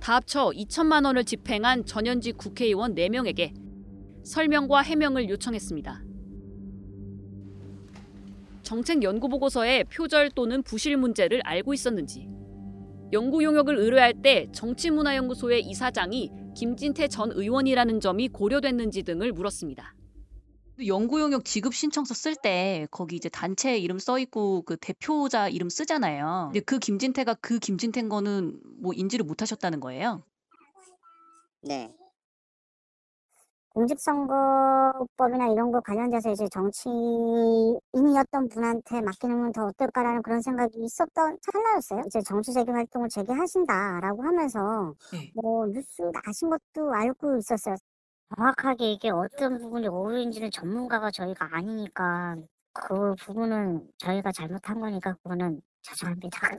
다 0.00 0.14
합쳐 0.14 0.48
2천만 0.54 1.04
원을 1.04 1.24
집행한 1.24 1.84
전현직 1.84 2.38
국회의원 2.38 2.94
4명에게 2.94 3.52
설명과 4.24 4.82
해명을 4.82 5.28
요청했습니다. 5.28 6.04
정책 8.62 9.02
연구 9.02 9.28
보고서의 9.28 9.84
표절 9.84 10.30
또는 10.30 10.62
부실 10.62 10.96
문제를 10.96 11.40
알고 11.44 11.74
있었는지, 11.74 12.28
연구 13.12 13.42
용역을 13.42 13.76
의뢰할 13.76 14.22
때 14.22 14.46
정치문화연구소의 14.52 15.62
이사장이 15.62 16.30
김진태 16.54 17.08
전 17.08 17.32
의원이라는 17.32 18.00
점이 18.00 18.28
고려됐는지 18.28 19.02
등을 19.02 19.32
물었습니다. 19.32 19.96
연구 20.86 21.20
용역 21.20 21.44
지급 21.44 21.74
신청서 21.74 22.14
쓸 22.14 22.34
때 22.36 22.86
거기 22.90 23.16
이제 23.16 23.28
단체 23.28 23.76
이름 23.76 23.98
써 23.98 24.18
있고 24.18 24.62
그 24.62 24.76
대표자 24.76 25.48
이름 25.48 25.68
쓰잖아요. 25.68 26.50
근데 26.52 26.60
그 26.60 26.78
김진태가 26.78 27.34
그 27.40 27.58
김진태인 27.58 28.08
거는 28.08 28.60
뭐 28.80 28.92
인지를 28.94 29.24
못 29.24 29.42
하셨다는 29.42 29.80
거예요? 29.80 30.22
네. 31.62 31.92
공직선거법이나 33.80 35.48
이런 35.52 35.70
거 35.70 35.80
관련돼서 35.80 36.30
이제 36.30 36.46
정치인이었던 36.50 38.48
분한테 38.50 39.00
맡기는 39.00 39.52
더 39.52 39.66
어떨까라는 39.66 40.22
그런 40.22 40.42
생각이 40.42 40.78
있었던 40.84 41.38
찰나였어요. 41.40 42.02
이제 42.06 42.20
정치적인 42.20 42.74
활동을 42.74 43.08
재개하신다라고 43.08 44.22
하면서 44.22 44.94
네. 45.12 45.32
뭐 45.34 45.66
뉴스 45.66 46.02
나신 46.24 46.50
것도 46.50 46.92
알고 46.92 47.38
있었어요. 47.38 47.76
정확하게 48.36 48.92
이게 48.92 49.10
어떤 49.10 49.58
부분이 49.58 49.88
오류인지는 49.88 50.50
전문가가 50.50 51.10
저희가 51.10 51.48
아니니까 51.50 52.36
그 52.72 53.14
부분은 53.20 53.88
저희가 53.98 54.30
잘못한 54.32 54.78
거니까 54.78 55.14
그거는 55.14 55.60
죄송합니다. 55.82 56.50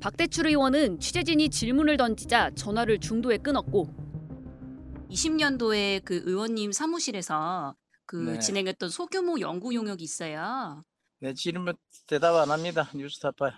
박대출 0.00 0.46
의원은 0.46 0.98
취재진이 1.00 1.50
질문을 1.50 1.96
던지자 1.96 2.52
전화를 2.54 3.00
중도에 3.00 3.38
끊었고 3.38 4.07
20년도에 5.10 6.04
그 6.04 6.22
의원님 6.26 6.72
사무실에서 6.72 7.74
그 8.06 8.16
네. 8.16 8.38
진행했던 8.38 8.88
소규모 8.90 9.38
연구 9.40 9.74
용역이 9.74 10.02
있어요. 10.04 10.82
네, 11.20 11.34
질문 11.34 11.74
대답 12.06 12.34
안 12.36 12.50
합니다. 12.50 12.90
뉴스타파. 12.94 13.52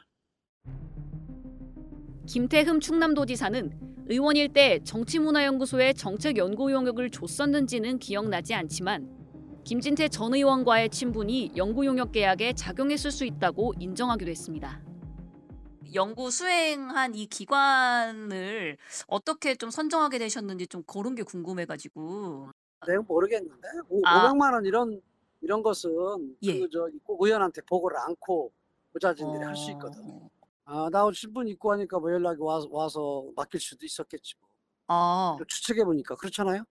김태흠 2.26 2.80
충남도지사는 2.80 4.07
의원 4.09 4.37
일 4.37 4.49
때 4.49 4.80
정치문화연구소에 4.83 5.92
정책 5.92 6.37
연구 6.37 6.73
용역을 6.73 7.11
줬었는지는 7.11 7.99
기억나지 7.99 8.54
않지만 8.54 9.09
김진태 9.64 10.09
전 10.09 10.35
의원과의 10.35 10.90
친분이 10.90 11.52
연구 11.57 11.85
용역 11.87 12.12
계약에 12.12 12.54
작용했을 12.54 13.11
수 13.11 13.25
있다고 13.25 13.75
인정하기도 13.78 14.30
했습니다. 14.30 14.83
연구 15.94 16.30
수행한 16.30 17.14
이 17.14 17.26
기관을 17.26 18.76
어떻게 19.06 19.54
좀 19.54 19.70
선정하게 19.70 20.18
되셨는지 20.18 20.66
좀 20.66 20.82
그런 20.85 21.14
게 21.14 21.23
궁금해가지고. 21.23 22.50
내가 22.87 23.02
모르겠는데 23.02 23.68
오- 23.88 24.02
아. 24.06 24.28
500만 24.28 24.54
원 24.54 24.64
이런 24.64 25.00
이런 25.42 25.62
것은 25.62 26.37
예. 26.42 26.61
그저 26.61 26.88
꼭 27.04 27.23
의원한테 27.23 27.62
보고를 27.62 27.97
않고 27.99 28.52
보좌진들이 28.92 29.44
할수 29.44 29.70
있거든. 29.73 30.02
어. 30.04 30.30
아, 30.64 30.88
나 30.90 31.11
신분 31.12 31.49
있고 31.49 31.73
하니까 31.73 31.99
뭐 31.99 32.12
연락이 32.12 32.40
와, 32.40 32.61
와서 32.70 33.25
맡길 33.35 33.61
수도 33.61 33.85
있었겠지 33.85 34.35
뭐. 34.40 34.49
아. 34.88 35.37
추측해 35.49 35.85
보니까 35.85 36.14
그렇잖아요. 36.16 36.64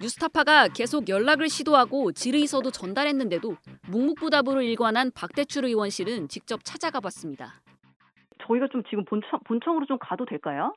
뉴스타파가 0.00 0.68
계속 0.68 1.08
연락을 1.08 1.48
시도하고 1.48 2.12
질의서도 2.12 2.70
전달했는데도 2.70 3.56
묵묵부답으로 3.90 4.62
일관한 4.62 5.10
박대출 5.12 5.64
의원실은 5.64 6.28
직접 6.28 6.60
찾아가 6.64 7.00
봤습니다. 7.00 7.54
저희가 8.46 8.68
좀 8.70 8.82
지금 8.84 9.04
본청, 9.04 9.40
본청으로 9.44 9.86
좀 9.86 9.98
가도 9.98 10.24
될까요? 10.24 10.72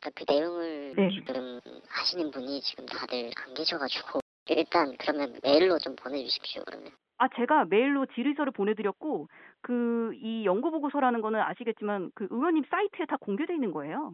그 0.00 0.24
내용을 0.28 0.94
네. 0.96 1.08
지금 1.10 1.60
하시는 1.88 2.30
분이 2.32 2.60
지금 2.62 2.84
다들 2.86 3.30
안 3.46 3.54
계셔가지고 3.54 4.18
일단 4.50 4.96
그러면 4.98 5.38
메일로 5.44 5.78
좀 5.78 5.94
보내주십시오 5.94 6.64
그러면. 6.66 6.90
아, 7.18 7.28
제가 7.36 7.66
메일로 7.66 8.06
질의서를 8.16 8.50
보내드렸고, 8.50 9.28
그, 9.60 10.12
이 10.16 10.44
연구 10.44 10.72
보고서라는 10.72 11.20
거는 11.20 11.40
아시겠지만, 11.40 12.10
그 12.16 12.26
의원님 12.30 12.64
사이트에 12.68 13.06
다 13.06 13.16
공개돼 13.20 13.54
있는 13.54 13.70
거예요. 13.70 14.12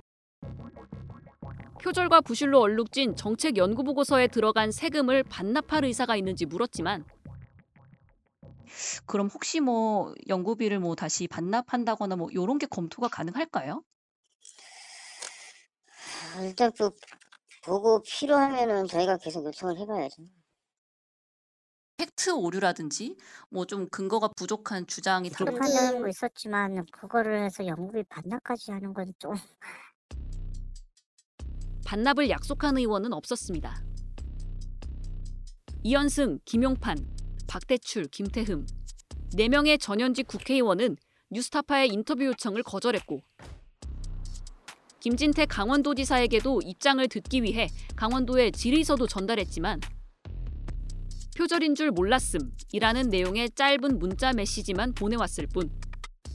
표절과 1.83 2.21
부실로 2.23 2.61
얼룩진 2.61 3.17
정책 3.17 3.57
연구 3.57 3.85
보고서에 3.85 4.29
들어간 4.29 4.71
세금을 4.71 5.23
반납할 5.25 5.85
의사가 5.85 6.17
있는지 6.17 6.47
물었지만 6.47 7.05
그럼 9.07 9.29
혹시 9.29 9.61
뭐 9.61 10.15
연구비를 10.29 10.79
뭐 10.81 10.95
다시 10.95 11.27
반납한다거나 11.29 12.17
뭐 12.17 12.29
이런 12.31 12.59
게 12.59 12.67
검토가 12.67 13.09
가능할까요? 13.09 13.83
아, 16.37 16.43
일단 16.43 16.71
그 16.77 16.91
보고 17.65 18.03
필요하면은 18.03 18.87
저희가 18.87 19.19
계속 19.19 19.45
요청을 19.47 19.79
해봐야죠. 19.79 20.25
팩트 21.97 22.31
오류라든지 22.31 23.17
뭐 23.51 23.65
좀 23.67 23.89
근거가 23.89 24.29
부족한 24.37 24.87
주장이 24.87 25.31
거 26.01 26.09
있었지만 26.09 26.87
그거를 26.93 27.45
해서 27.45 27.67
연구비 27.67 28.05
반납까지 28.05 28.71
하는 28.73 28.93
건좀 28.95 29.35
반납을 31.89 32.29
약속한 32.29 32.77
의원은 32.77 33.15
없었습니다. 33.15 33.83
이현승, 35.85 36.41
김용판, 36.45 36.99
박대출, 37.47 38.09
김태흠 38.09 38.67
네 39.35 39.49
명의 39.49 39.79
전현직 39.79 40.27
국회의원은 40.27 40.99
뉴스타파의 41.31 41.89
인터뷰 41.89 42.27
요청을 42.27 42.63
거절했고 42.63 43.23
김진태 45.01 45.47
강원도지사에게도 45.47 46.61
입장을 46.63 47.09
듣기 47.09 47.43
위해 47.43 47.69
강원도에 47.97 48.51
질의서도 48.51 49.07
전달했지만 49.07 49.81
표절인 51.39 51.75
줄 51.75 51.91
몰랐음이라는 51.91 53.09
내용의 53.09 53.53
짧은 53.55 53.99
문자 53.99 54.35
메시지만 54.35 54.93
보내왔을 54.93 55.47
뿐 55.47 55.71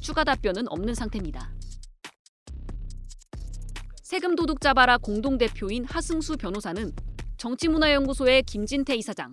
추가 0.02 0.24
답변은 0.24 0.68
없는 0.70 0.96
상태입니다. 0.96 1.54
세금 4.14 4.36
도둑 4.36 4.62
잡아라 4.62 5.00
공동대표인 5.00 5.86
하승수 5.86 6.38
변호사는 6.38 6.92
정치문화연구소의 7.38 8.44
김진태 8.44 8.94
이사장, 8.94 9.32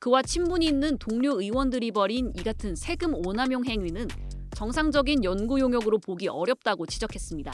그와 0.00 0.22
친분이 0.22 0.66
있는 0.66 0.98
동료 0.98 1.40
의원들이 1.40 1.92
벌인 1.92 2.32
이 2.34 2.42
같은 2.42 2.74
세금 2.74 3.14
오남용 3.14 3.64
행위는 3.64 4.08
정상적인 4.56 5.22
연구 5.22 5.60
용역으로 5.60 5.98
보기 5.98 6.26
어렵다고 6.26 6.86
지적했습니다. 6.86 7.52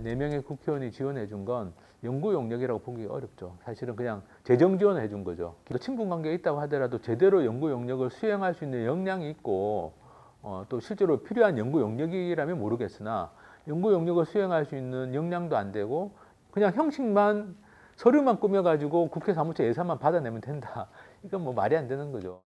네 0.00 0.14
명의 0.14 0.42
국회의원이 0.42 0.90
지원해 0.90 1.26
준 1.26 1.44
건 1.44 1.74
연구 2.02 2.32
용역이라고 2.32 2.80
보기 2.80 3.04
어렵죠. 3.04 3.58
사실은 3.62 3.94
그냥 3.94 4.22
재정 4.44 4.78
지원을 4.78 5.02
해준 5.02 5.22
거죠. 5.22 5.56
또 5.70 5.76
친분 5.76 6.08
관계가 6.08 6.34
있다고 6.36 6.60
하더라도 6.62 6.98
제대로 7.02 7.44
연구 7.44 7.70
용역을 7.70 8.08
수행할 8.08 8.54
수 8.54 8.64
있는 8.64 8.86
역량이 8.86 9.28
있고 9.32 9.92
어, 10.40 10.64
또 10.70 10.80
실제로 10.80 11.22
필요한 11.22 11.58
연구 11.58 11.82
용역이라면 11.82 12.58
모르겠으나 12.58 13.30
연구 13.68 13.92
용역을 13.92 14.24
수행할 14.24 14.64
수 14.64 14.76
있는 14.76 15.14
역량도 15.14 15.56
안 15.56 15.72
되고 15.72 16.16
그냥 16.50 16.72
형식만 16.74 17.54
서류만 17.96 18.40
꾸며가지고 18.40 19.10
국회 19.10 19.34
사무처 19.34 19.64
예산만 19.64 19.98
받아내면 19.98 20.40
된다. 20.40 20.88
이건 21.24 21.44
뭐 21.44 21.52
말이 21.52 21.76
안 21.76 21.86
되는 21.86 22.10
거죠. 22.10 22.42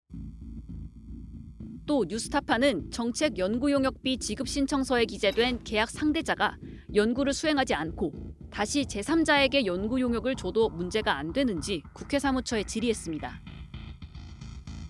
또 1.88 2.06
뉴스타파는 2.08 2.92
정책 2.92 3.38
연구 3.38 3.72
용역비 3.72 4.18
지급 4.20 4.48
신청서에 4.48 5.06
기재된 5.06 5.64
계약 5.64 5.90
상대자가 5.90 6.58
연구를 6.94 7.34
수행하지 7.34 7.74
않고 7.74 8.12
다시 8.52 8.84
제3자에게 8.84 9.66
연구 9.66 10.00
용역을 10.02 10.36
줘도 10.36 10.70
문제가 10.70 11.18
안 11.18 11.32
되는지 11.32 11.82
국회 11.94 12.20
사무처에 12.20 12.64
질의했습니다. 12.64 13.32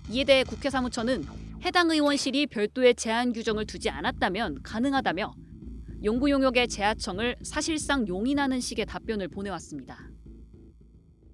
이에 0.10 0.24
대해 0.24 0.44
국회 0.44 0.70
사무처는 0.72 1.24
해당 1.64 1.92
의원실이 1.92 2.48
별도의 2.48 2.96
제한 2.96 3.32
규정을 3.32 3.66
두지 3.66 3.90
않았다면 3.92 4.64
가능하다며 4.64 5.47
연구 6.04 6.30
용역의 6.30 6.68
재하청을 6.68 7.38
사실상 7.44 8.08
용인하는 8.08 8.60
식의 8.60 8.86
답변을 8.86 9.30
보내왔습니다. 9.30 9.98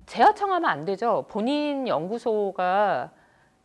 재하청하면 0.05 0.69
안 0.69 0.85
되죠. 0.85 1.25
본인 1.29 1.87
연구소가 1.87 3.11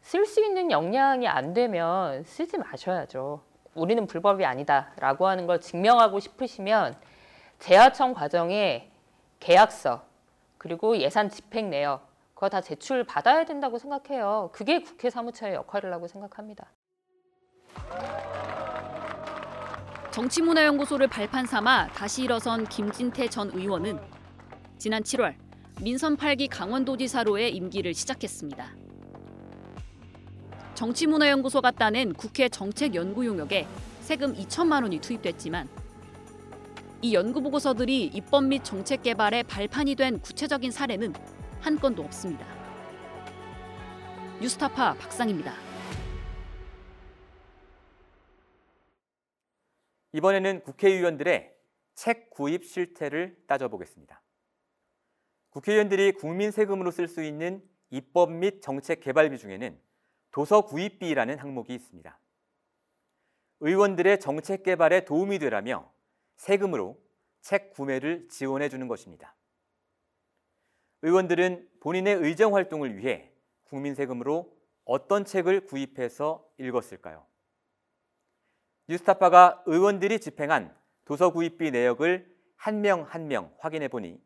쓸 0.00 0.26
수 0.26 0.44
있는 0.44 0.70
역량이 0.70 1.28
안 1.28 1.54
되면 1.54 2.24
쓰지 2.24 2.58
마셔야죠. 2.58 3.44
우리는 3.74 4.06
불법이 4.06 4.44
아니다라고 4.44 5.28
하는 5.28 5.46
걸 5.46 5.60
증명하고 5.60 6.18
싶으시면 6.18 6.96
재하청 7.60 8.14
과정에 8.14 8.90
계약서 9.38 10.04
그리고 10.56 10.96
예산 10.98 11.28
집행 11.28 11.70
내역 11.70 12.08
그거 12.34 12.48
다 12.48 12.60
제출 12.60 13.04
받아야 13.04 13.44
된다고 13.44 13.78
생각해요. 13.78 14.50
그게 14.52 14.82
국회 14.82 15.10
사무처의 15.10 15.54
역할이라고 15.54 16.08
생각합니다. 16.08 16.72
정치문화연구소를 20.18 21.06
발판 21.06 21.46
삼아 21.46 21.90
다시 21.92 22.24
일어선 22.24 22.66
김진태 22.66 23.28
전 23.28 23.52
의원은 23.54 24.00
지난 24.76 25.00
7월 25.04 25.36
민선 25.80 26.16
8기 26.16 26.48
강원도지사로의 26.50 27.54
임기를 27.54 27.94
시작했습니다. 27.94 28.74
정치문화연구소가 30.74 31.70
따낸 31.70 32.12
국회 32.14 32.48
정책연구 32.48 33.26
용역에 33.26 33.68
세금 34.00 34.34
2천만 34.34 34.82
원이 34.82 34.98
투입됐지만 34.98 35.68
이 37.00 37.14
연구 37.14 37.40
보고서들이 37.40 38.06
입법 38.06 38.42
및 38.42 38.64
정책 38.64 39.04
개발의 39.04 39.44
발판이 39.44 39.94
된 39.94 40.18
구체적인 40.18 40.72
사례는 40.72 41.14
한 41.60 41.78
건도 41.78 42.02
없습니다. 42.02 42.44
뉴스타파 44.40 44.94
박상입니다. 44.94 45.67
이번에는 50.18 50.62
국회의원들의 50.64 51.54
책 51.94 52.30
구입 52.30 52.64
실태를 52.64 53.40
따져보겠습니다. 53.46 54.20
국회의원들이 55.50 56.12
국민 56.12 56.50
세금으로 56.50 56.90
쓸 56.90 57.06
수 57.06 57.22
있는 57.22 57.62
입법 57.90 58.32
및 58.32 58.60
정책 58.60 58.98
개발비 58.98 59.38
중에는 59.38 59.80
도서 60.32 60.62
구입비라는 60.62 61.38
항목이 61.38 61.72
있습니다. 61.72 62.18
의원들의 63.60 64.18
정책 64.18 64.64
개발에 64.64 65.04
도움이 65.04 65.38
되라며 65.38 65.88
세금으로 66.36 67.00
책 67.40 67.70
구매를 67.70 68.28
지원해 68.28 68.68
주는 68.68 68.88
것입니다. 68.88 69.36
의원들은 71.02 71.68
본인의 71.78 72.16
의정 72.16 72.56
활동을 72.56 72.96
위해 72.96 73.30
국민 73.64 73.94
세금으로 73.94 74.52
어떤 74.84 75.24
책을 75.24 75.66
구입해서 75.66 76.44
읽었을까요? 76.58 77.24
뉴스타파가 78.88 79.62
의원들이 79.66 80.18
집행한 80.20 80.74
도서 81.04 81.30
구입비 81.32 81.70
내역을 81.70 82.36
한 82.56 82.80
명 82.80 83.04
한 83.04 83.28
명 83.28 83.54
확인해 83.58 83.88
보니 83.88 84.20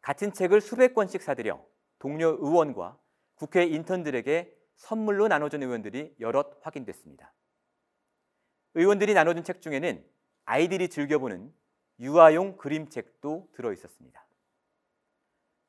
같은 0.00 0.32
책을 0.32 0.60
수백 0.60 0.94
권씩 0.94 1.22
사들여 1.22 1.64
동료 1.98 2.28
의원과 2.28 2.98
국회 3.34 3.64
인턴들에게 3.64 4.56
선물로 4.76 5.28
나눠준 5.28 5.62
의원들이 5.62 6.16
여럿 6.20 6.58
확인됐습니다. 6.62 7.32
의원들이 8.74 9.14
나눠준 9.14 9.44
책 9.44 9.60
중에는 9.60 10.04
아이들이 10.44 10.88
즐겨보는 10.88 11.52
유아용 12.00 12.56
그림책도 12.56 13.50
들어 13.52 13.72
있었습니다. 13.72 14.24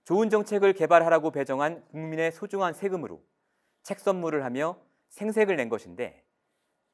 좋은 0.06 0.30
정책을 0.30 0.74
개발하라고 0.74 1.32
배정한 1.32 1.86
국민의 1.90 2.32
소중한 2.32 2.74
세금으로 2.74 3.24
책 3.84 4.00
선물을 4.00 4.44
하며 4.44 4.80
생색을 5.10 5.56
낸 5.56 5.70
것인데 5.70 6.24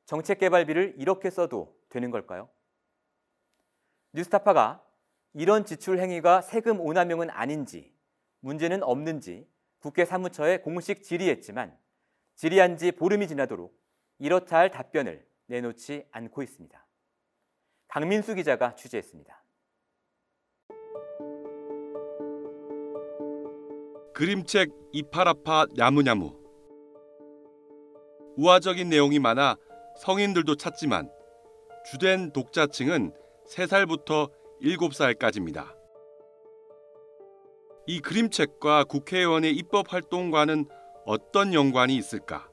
정책 0.06 0.38
개발비를 0.40 0.96
이렇게 0.98 1.30
써도 1.30 1.76
되는 1.90 2.12
걸까요? 2.12 2.50
뉴스타파가 4.14 4.84
이런 5.34 5.66
지출 5.66 6.00
행위가 6.00 6.42
세금 6.42 6.80
오남용은 6.80 7.30
아닌지 7.30 7.94
문제는 8.40 8.84
없는지 8.84 9.50
국회 9.80 10.06
사무처에 10.06 10.60
공식 10.60 11.04
질의했지만 11.04 11.78
질의한 12.36 12.78
지 12.78 12.92
보름이 12.92 13.28
지나도록 13.28 13.78
이렇다 14.20 14.58
할 14.58 14.72
답변을 14.72 15.28
내놓지 15.48 16.08
않고 16.12 16.44
있습니다. 16.44 16.86
강민수 17.88 18.36
기자가 18.36 18.76
취재했습니다. 18.76 19.44
그림책 24.14 24.70
이파라파 24.94 25.68
야무야무 25.78 26.46
우화적인 28.38 28.90
내용이 28.90 29.20
많아 29.20 29.58
성인들도 29.98 30.56
찾지만 30.56 31.10
주된 31.90 32.32
독자층은 32.32 33.14
3살부터 33.50 34.32
7살까지입니다. 34.62 35.76
이 37.88 38.00
그림책과 38.00 38.86
국회의원의 38.86 39.56
입법 39.56 39.94
활동과는 39.94 40.66
어떤 41.06 41.54
연관이 41.54 41.96
있을까? 41.96 42.50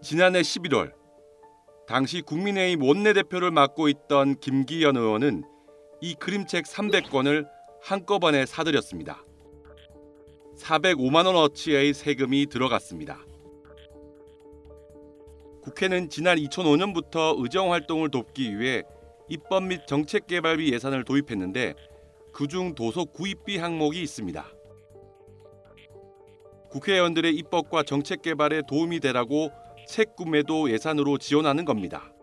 지난해 0.00 0.40
11월 0.42 0.92
당시 1.88 2.22
국민의힘 2.22 2.82
원내대표를 2.82 3.50
맡고 3.50 3.88
있던 3.88 4.38
김기현 4.38 4.96
의원은 4.96 5.42
이 6.00 6.14
그림책 6.14 6.66
300권을 6.66 7.48
한꺼번에 7.82 8.46
사들였습니다. 8.46 9.24
405만 10.58 11.26
원어치의 11.26 11.94
세금이 11.94 12.46
들어갔습니다. 12.46 13.24
국회는 15.68 16.08
지난 16.08 16.38
2005년부터 16.38 17.34
의정 17.42 17.72
활동을 17.72 18.10
돕기 18.10 18.58
위해 18.58 18.84
입법 19.28 19.64
및 19.64 19.86
정책 19.86 20.26
개발비 20.26 20.72
예산을 20.72 21.04
도입했는데 21.04 21.74
그중 22.32 22.74
도서 22.74 23.04
구입비 23.04 23.58
항목이 23.58 24.02
있습니다. 24.02 24.46
국회의원들의 26.70 27.34
입법과 27.34 27.82
정책 27.82 28.22
개발에 28.22 28.62
도움이 28.66 29.00
되라고 29.00 29.50
책 29.86 30.16
구매도 30.16 30.70
예산으로 30.70 31.18
지원하는 31.18 31.66
겁니다. 31.66 32.14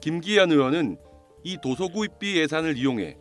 김기현 0.00 0.50
의원은 0.50 0.96
이 1.44 1.58
도서 1.62 1.86
구입비 1.86 2.38
예산을 2.38 2.76
이용해 2.76 3.16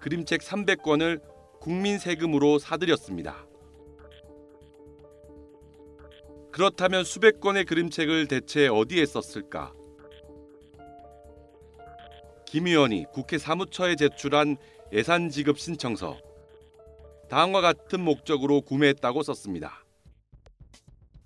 그림책 0.00 0.40
300권을 0.40 1.20
국민 1.60 1.98
세금으로 1.98 2.58
사들였습니다. 2.58 3.46
그렇다면 6.52 7.02
수백 7.04 7.40
권의 7.40 7.64
그림책을 7.64 8.28
대체 8.28 8.68
어디에 8.68 9.06
썼을까? 9.06 9.72
김 12.46 12.66
의원이 12.66 13.06
국회 13.10 13.38
사무처에 13.38 13.96
제출한 13.96 14.58
예산 14.92 15.30
지급 15.30 15.58
신청서 15.58 16.18
다음과 17.30 17.62
같은 17.62 18.02
목적으로 18.02 18.60
구매했다고 18.60 19.22
썼습니다. 19.22 19.82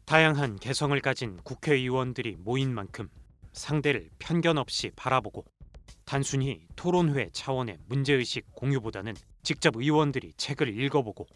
다양한 0.04 0.60
개성을 0.60 0.98
가진 1.00 1.38
국회의원들이 1.42 2.36
모인 2.38 2.72
만큼 2.72 3.08
상대를 3.52 4.10
편견 4.20 4.58
없이 4.58 4.92
바라보고 4.94 5.44
단순히 6.04 6.60
토론회 6.76 7.30
차원의 7.32 7.78
문제의식 7.88 8.54
공유보다는 8.54 9.14
직접 9.42 9.74
의원들이 9.74 10.34
책을 10.36 10.80
읽어보고 10.80 11.26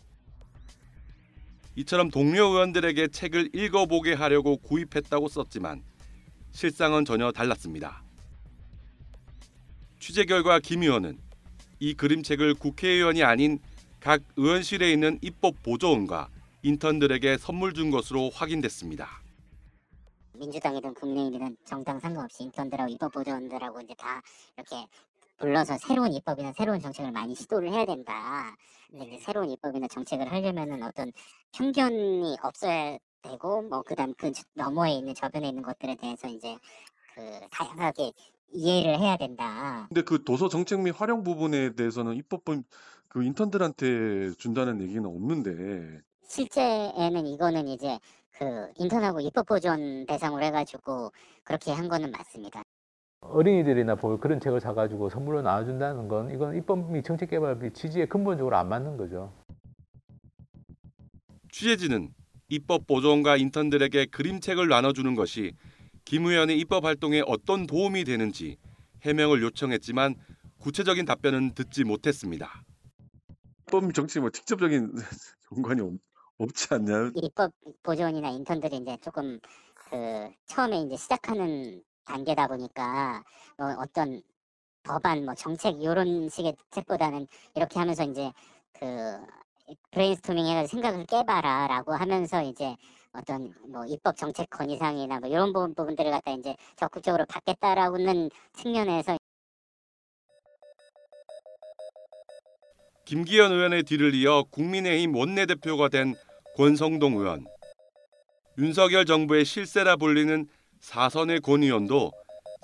이처럼 1.77 2.11
동료 2.11 2.47
의원들에게 2.49 3.09
책을 3.09 3.55
읽어보게 3.55 4.15
하려고 4.15 4.57
구입했다고 4.57 5.29
썼지만 5.29 5.83
실상은 6.51 7.05
전혀 7.05 7.31
달랐습니다. 7.31 8.03
취재 10.01 10.25
결과 10.25 10.59
김 10.59 10.83
의원은 10.83 11.19
이 11.79 11.95
그림책을 11.95 12.55
국회의원이 12.55 13.23
아닌 13.23 13.59
각 14.01 14.23
의원실에 14.37 14.91
있는 14.93 15.19
입법 15.23 15.63
보조원과 15.63 16.29
인턴들에게 16.63 17.39
선물 17.39 17.73
준 17.73 17.91
것으로 17.91 18.31
확인됐습니다. 18.31 19.23
민주당이든 20.35 20.95
국민의힘이든 20.95 21.57
정당 21.67 22.01
상관없이 22.01 22.45
인턴들하고 22.45 22.91
입법 22.91 23.13
보조원들하고 23.13 23.81
이제 23.83 23.95
다 23.99 24.23
이렇게 24.57 24.87
불러서 25.41 25.79
새로운 25.79 26.13
입법이나 26.13 26.53
새로운 26.53 26.81
정책을 26.81 27.13
많이 27.13 27.35
시도를 27.35 27.73
해야 27.73 27.87
된다. 27.87 28.55
근데 28.91 29.07
이제 29.07 29.19
새로운 29.19 29.51
입법이나 29.51 29.89
정책을 29.89 30.31
하려면은 30.31 30.83
어떤 30.83 31.11
편견이 31.53 32.37
없어야 32.43 32.99
되고 33.23 33.63
뭐 33.63 33.83
그다음 33.83 34.13
그 34.15 34.31
너머에 34.55 34.93
있는 34.93 35.15
저변에 35.15 35.49
있는 35.49 35.63
것들에 35.63 35.97
대해서 35.97 36.29
이제 36.29 36.57
그 37.15 37.41
다양하게 37.51 38.13
이해를 38.53 39.01
해야 39.01 39.17
된다. 39.17 39.87
근데 39.89 40.03
그 40.03 40.23
도서 40.25 40.49
정책 40.49 40.81
및 40.81 40.91
활용 40.91 41.23
부분에 41.23 41.75
대해서는 41.75 42.17
입법본 42.17 42.65
그 43.09 43.25
인턴들한테 43.25 44.33
준다는 44.37 44.83
얘기는 44.83 45.05
없는데 45.05 46.01
실제에는 46.29 47.27
이거는 47.27 47.67
이제 47.69 47.99
그 48.33 48.71
인턴하고 48.77 49.21
입법 49.21 49.47
보존 49.47 50.05
대상으로 50.07 50.45
해가지고 50.45 51.13
그렇게 51.45 51.73
한 51.73 51.89
거는 51.89 52.11
맞습니다. 52.11 52.63
어린이들이나 53.21 53.95
볼 53.95 54.19
그런 54.19 54.41
책을 54.41 54.61
사가지고 54.61 55.11
선물로 55.11 55.43
나눠준다는 55.43 56.09
건 56.09 56.31
이건 56.31 56.57
입법 56.57 56.91
및 56.91 57.05
정책 57.05 57.31
개발비 57.31 57.73
취지에 57.73 58.07
근본적으로 58.07 58.57
안 58.57 58.69
맞는 58.69 58.97
거죠. 58.97 59.33
취재진은 61.53 62.13
입법 62.49 62.87
보조원과 62.87 63.37
인턴들에게 63.37 64.07
그림책을 64.07 64.69
나눠주는 64.69 65.15
것이 65.15 65.53
김 66.05 66.27
의원의 66.27 66.59
입법 66.59 66.85
활동에 66.85 67.23
어떤 67.27 67.67
도움이 67.67 68.05
되는지 68.05 68.57
해명을 69.03 69.43
요청했지만 69.43 70.17
구체적인 70.59 71.05
답변은 71.05 71.55
듣지 71.55 71.85
못했습니다. 71.85 72.65
입법 73.61 73.85
및 73.85 73.93
정책 73.93 74.21
뭐 74.21 74.31
직접적인 74.31 74.93
연관이 75.57 75.81
없, 75.83 75.93
없지 76.39 76.75
않냐? 76.75 77.13
입법 77.15 77.53
보조원이나 77.83 78.31
인턴들이 78.31 78.79
이제 78.79 78.97
조금 79.01 79.39
그 79.75 80.31
처음에 80.47 80.83
이제 80.83 80.97
시작하는 80.97 81.83
단계다 82.11 82.49
보니까 82.49 83.23
뭐 83.57 83.75
어떤 83.79 84.23
법안 84.83 85.25
뭐 85.25 85.35
정책 85.35 85.81
이런 85.81 86.29
식의 86.29 86.57
책보다는 86.71 87.29
이렇게 87.55 87.79
하면서 87.79 88.03
이제 88.05 88.33
그 88.73 89.21
브레인스토밍 89.93 90.47
해가지고 90.47 90.81
생각을 90.81 91.07
깨봐라 91.07 91.69
라고 91.69 91.93
하면서 91.93 92.43
이제 92.43 92.77
어떤 93.13 93.55
뭐 93.69 93.85
입법 93.87 94.17
정책 94.17 94.51
건의사항이나 94.51 95.21
뭐 95.21 95.29
이런 95.29 95.53
부분, 95.53 95.75
부분들을 95.75 96.11
갖다 96.11 96.33
이제 96.33 96.57
적극적으로 96.77 97.25
받겠다라고는 97.27 98.31
측면에서 98.55 99.17
김기현 103.05 103.51
의원의 103.53 103.83
뒤를 103.85 104.15
이어 104.15 104.45
국민의힘 104.51 105.15
원내대표가 105.17 105.89
된 105.89 106.15
권성동 106.57 107.15
의원, 107.15 107.45
윤석열 108.57 109.05
정부의 109.05 109.45
실세라 109.45 109.97
불리는 109.97 110.47
사선의 110.81 111.41
권 111.41 111.63
의원도 111.63 112.11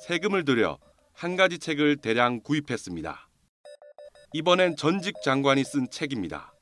세금을 0.07 0.45
들여 0.45 0.79
한 1.13 1.37
가지 1.37 1.59
책을 1.59 1.97
대량 1.99 2.41
구입했습니다. 2.41 3.29
이번엔 4.33 4.77
전직 4.77 5.15
장관이 5.23 5.65
쓴 5.65 5.89
책입니다. 5.91 6.53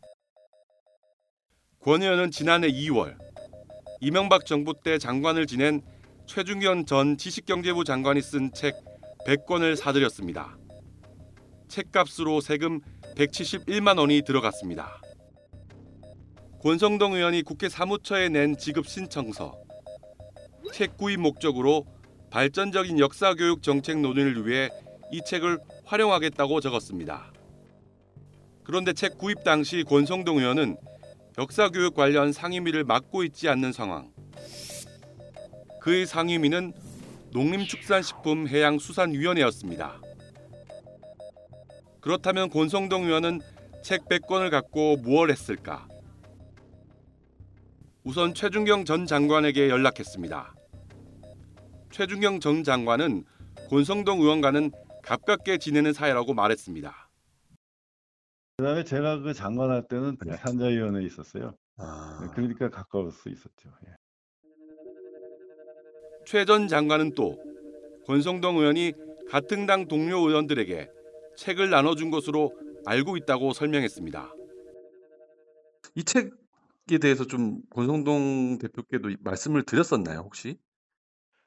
권 1.80 2.02
의원은 2.02 2.30
지난해 2.30 2.68
2월 2.68 3.16
이명박 4.00 4.46
정부 4.46 4.74
때 4.84 4.98
장관을 4.98 5.46
지낸 5.46 5.80
최중현 6.26 6.86
전 6.86 7.16
지식경제부 7.16 7.84
장관이 7.84 8.20
쓴 8.20 8.52
책 8.52 8.74
100권을 9.26 9.76
사들였습니다. 9.76 10.58
책값으로 11.68 12.40
세금 12.40 12.80
171만 13.16 13.98
원이 13.98 14.22
들어갔습니다. 14.22 15.00
권성동 16.62 17.14
의원이 17.14 17.42
국회 17.42 17.68
사무처에 17.68 18.28
낸 18.28 18.56
지급 18.56 18.86
신청서. 18.86 19.64
책 20.72 20.96
구입 20.96 21.20
목적으로 21.20 21.86
발전적인 22.30 22.98
역사교육 22.98 23.62
정책 23.62 24.00
논의를 24.00 24.44
위해 24.46 24.70
이 25.12 25.20
책을 25.24 25.58
활용하겠다고 25.84 26.60
적었습니다. 26.60 27.32
그런데 28.64 28.92
책 28.92 29.16
구입 29.18 29.44
당시 29.44 29.84
권성동 29.84 30.38
의원은 30.38 30.76
역사교육 31.38 31.94
관련 31.94 32.32
상임위를 32.32 32.82
맡고 32.84 33.22
있지 33.24 33.48
않는 33.48 33.72
상황. 33.72 34.12
그의 35.80 36.06
상임위는 36.06 36.72
농림축산식품해양수산위원회였습니다. 37.32 40.00
그렇다면 42.00 42.48
권성동 42.48 43.04
의원은 43.04 43.40
책 43.82 44.08
100권을 44.08 44.50
갖고 44.50 44.96
무엇 44.96 45.30
했을까? 45.30 45.86
우선 48.04 48.34
최준경 48.34 48.84
전 48.84 49.06
장관에게 49.06 49.70
연락했습니다. 49.70 50.54
최준경 51.90 52.40
전 52.40 52.62
장관은 52.62 53.24
권성동 53.70 54.20
의원과는 54.20 54.72
가깝게 55.02 55.58
지내는 55.58 55.92
사이라고 55.92 56.34
말했습니다. 56.34 57.10
그다음에 58.58 58.84
제가 58.84 59.20
그 59.20 59.32
장관할 59.32 59.88
때는 59.88 60.16
산자위원회에 60.38 61.04
있었어요. 61.06 61.54
아. 61.78 62.30
그러니까 62.34 62.68
가까울 62.68 63.10
수 63.10 63.28
있었죠. 63.30 63.70
예. 63.86 63.94
최전 66.26 66.68
장관은 66.68 67.14
또 67.14 67.42
권성동 68.06 68.58
의원이 68.58 68.92
같은 69.30 69.66
당 69.66 69.88
동료 69.88 70.18
의원들에게 70.28 70.90
책을 71.36 71.70
나눠준 71.70 72.10
것으로 72.10 72.52
알고 72.84 73.16
있다고 73.16 73.54
설명했습니다. 73.54 74.32
이 75.96 76.04
책 76.04 76.43
에 76.90 76.98
대해서 76.98 77.26
좀 77.26 77.62
권성동 77.70 78.58
대표께도 78.58 79.10
말씀을 79.20 79.62
드렸었나요, 79.62 80.18
혹시? 80.20 80.58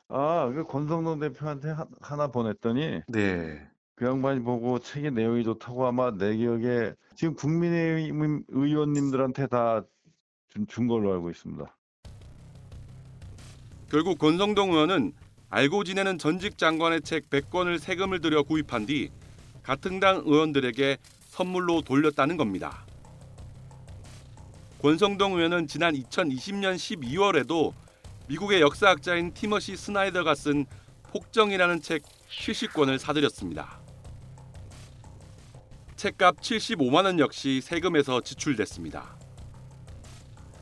아, 0.09 0.49
그 0.53 0.63
권성동 0.63 1.19
대표한테 1.19 1.69
하, 1.69 1.85
하나 2.01 2.27
보냈더니 2.27 3.01
네. 3.07 3.69
그 3.95 4.05
양반이 4.05 4.41
보고 4.41 4.79
책의 4.79 5.11
내용이 5.11 5.43
좋다고 5.43 5.85
아마 5.85 6.11
내 6.11 6.35
기억에 6.35 6.93
지금 7.15 7.35
국민의힘 7.35 8.43
의원님들한테 8.49 9.47
다 9.47 9.83
준 10.67 10.87
걸로 10.87 11.13
알고 11.13 11.29
있습니다. 11.29 11.77
결국 13.89 14.17
권성동 14.17 14.71
의원은 14.71 15.13
알고 15.49 15.83
지내는 15.83 16.17
전직 16.17 16.57
장관의 16.57 17.01
책 17.01 17.29
100권을 17.29 17.79
세금을 17.79 18.21
들여 18.21 18.43
구입한 18.43 18.85
뒤 18.85 19.09
같은 19.63 19.99
당 19.99 20.23
의원들에게 20.25 20.97
선물로 21.27 21.81
돌렸다는 21.81 22.37
겁니다. 22.37 22.85
권성동 24.81 25.33
의원은 25.33 25.67
지난 25.67 25.95
2020년 25.95 26.75
12월에도 26.75 27.73
미국의 28.27 28.61
역사학자인 28.61 29.33
티머시 29.33 29.75
스나이더가 29.75 30.35
쓴 30.35 30.67
폭정이라는 31.11 31.81
책 31.81 32.03
70권을 32.29 32.99
사들였습니다. 32.99 33.79
책값 35.95 36.41
75만 36.41 37.05
원 37.05 37.19
역시 37.19 37.59
세금에서 37.59 38.21
지출됐습니다. 38.21 39.17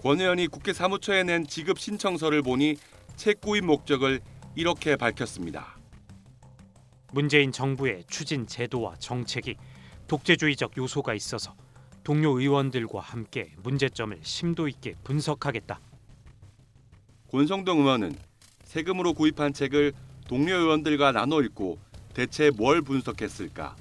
권 0.02 0.22
의원이 0.22 0.48
국회 0.48 0.72
사무처에 0.72 1.24
낸 1.24 1.46
지급 1.46 1.78
신청서를 1.78 2.42
보니 2.42 2.78
책 3.18 3.42
구입 3.42 3.66
목적을 3.66 4.22
이렇게 4.56 4.96
밝혔습니다. 4.96 5.78
문재인 7.12 7.52
정부의 7.52 8.06
추진 8.08 8.48
제도와 8.48 8.96
정책이 8.96 9.58
독재주의적 10.08 10.78
요소가 10.78 11.14
있어서 11.16 11.54
동료 12.06 12.40
의원들과 12.40 13.00
함께 13.00 13.52
문제점을 13.64 14.20
심도 14.22 14.68
있게 14.68 14.94
분석하겠다. 15.04 15.80
권성동 17.32 17.80
의원은 17.80 18.16
세금으로 18.64 19.16
구입한 19.16 19.54
책을 19.54 19.92
동료 20.28 20.56
의원들과 20.56 21.14
나눠 21.14 21.42
읽고 21.42 21.80
대체 22.14 22.52
뭘 22.52 22.84
분석했을까? 22.84 23.76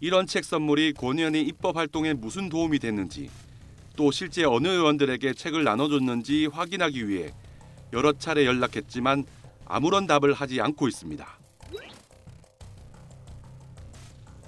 이런 0.00 0.26
책 0.26 0.46
선물이 0.46 0.94
권 0.94 1.18
의원의 1.18 1.42
입법 1.42 1.76
활동에 1.76 2.14
무슨 2.14 2.48
도움이 2.48 2.78
됐는지 2.78 3.28
또 3.94 4.10
실제 4.10 4.44
어느 4.44 4.66
의원들에게 4.66 5.34
책을 5.34 5.64
나눠줬는지 5.64 6.46
확인하기 6.46 7.06
위해 7.06 7.34
여러 7.92 8.14
차례 8.14 8.46
연락했지만 8.46 9.26
아무런 9.66 10.06
답을 10.06 10.32
하지 10.32 10.62
않고 10.62 10.88
있습니다. 10.88 11.41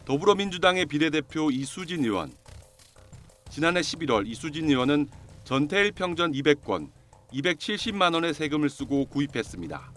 더불어민주당의 0.05 0.85
비례대표 0.87 1.51
이수진 1.51 2.05
의원. 2.05 2.31
지난해 3.49 3.81
11월 3.81 4.27
이수진 4.27 4.69
의원은 4.69 5.09
전태일 5.45 5.93
평전 5.93 6.33
200권, 6.33 6.91
270만 7.33 8.13
원의 8.13 8.35
세금을 8.35 8.69
쓰고 8.69 9.07
구입했습니다. 9.07 9.93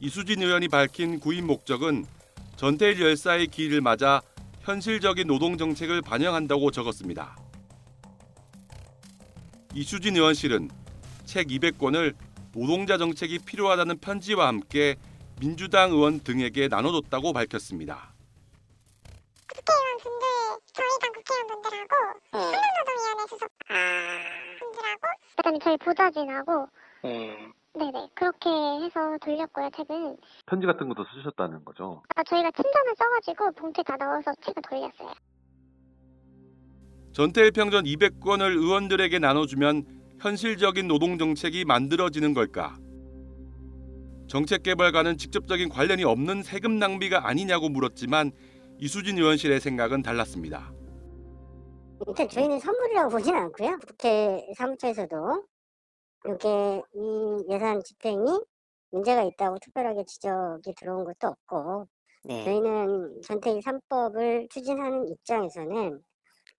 이수진 0.00 0.42
의원이 0.42 0.68
밝힌 0.68 1.18
구입 1.20 1.44
목적은 1.44 2.04
전태일 2.56 3.00
열사의 3.00 3.46
기일을 3.46 3.80
맞아 3.80 4.20
현실적인 4.60 5.26
노동 5.26 5.56
정책을 5.56 6.02
반영한다고 6.02 6.70
적었습니다. 6.70 7.36
이수진 9.74 10.16
의원실은 10.16 10.68
책 11.24 11.48
200권을 11.48 12.14
노동자 12.52 12.98
정책이 12.98 13.40
필요하다는 13.40 13.98
편지와 13.98 14.48
함께 14.48 14.96
민주당 15.40 15.92
의원 15.92 16.20
등에게 16.20 16.68
나눠줬다고 16.68 17.32
밝혔습니다. 17.32 18.07
그다음에 25.58 25.60
저희 25.62 25.76
보좌진하고 25.78 26.68
네네 27.02 28.08
그렇게 28.14 28.48
해서 28.50 29.18
돌렸고요 29.20 29.70
책은 29.76 30.16
편지 30.46 30.66
같은 30.66 30.88
것도 30.88 31.04
쓰셨다는 31.14 31.64
거죠. 31.64 32.02
아, 32.16 32.22
저희가 32.24 32.50
친전을 32.50 32.94
써가지고 32.96 33.52
봉투에 33.52 33.84
다 33.84 33.96
넣어서 33.96 34.32
책을 34.40 34.62
돌렸어요. 34.62 35.14
전태일 37.12 37.50
평전 37.52 37.84
200권을 37.84 38.56
의원들에게 38.56 39.18
나눠주면 39.18 39.84
현실적인 40.20 40.88
노동 40.88 41.18
정책이 41.18 41.64
만들어지는 41.64 42.34
걸까? 42.34 42.76
정책 44.28 44.62
개발과는 44.62 45.16
직접적인 45.16 45.68
관련이 45.68 46.04
없는 46.04 46.42
세금 46.42 46.78
낭비가 46.78 47.26
아니냐고 47.26 47.68
물었지만 47.68 48.32
이수진 48.78 49.16
의원실의 49.18 49.60
생각은 49.60 50.02
달랐습니다. 50.02 50.72
일단 52.06 52.28
저희는 52.28 52.58
선물이라고 52.60 53.10
보진 53.10 53.34
않고요. 53.34 53.78
국회 53.86 54.46
사무처에서도 54.56 55.44
이게 56.26 56.82
이 56.94 57.44
예산 57.50 57.82
집행이 57.82 58.40
문제가 58.90 59.22
있다고 59.24 59.58
특별하게 59.60 60.04
지적이 60.04 60.74
들어온 60.74 61.04
것도 61.04 61.28
없고 61.28 61.88
네. 62.24 62.44
저희는 62.44 63.20
전태일 63.22 63.60
3법을 63.60 64.50
추진하는 64.50 65.06
입장에서는 65.08 66.00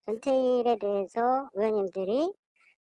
전태일에 0.05 0.77
대해서 0.79 1.49
의원님들이 1.53 2.33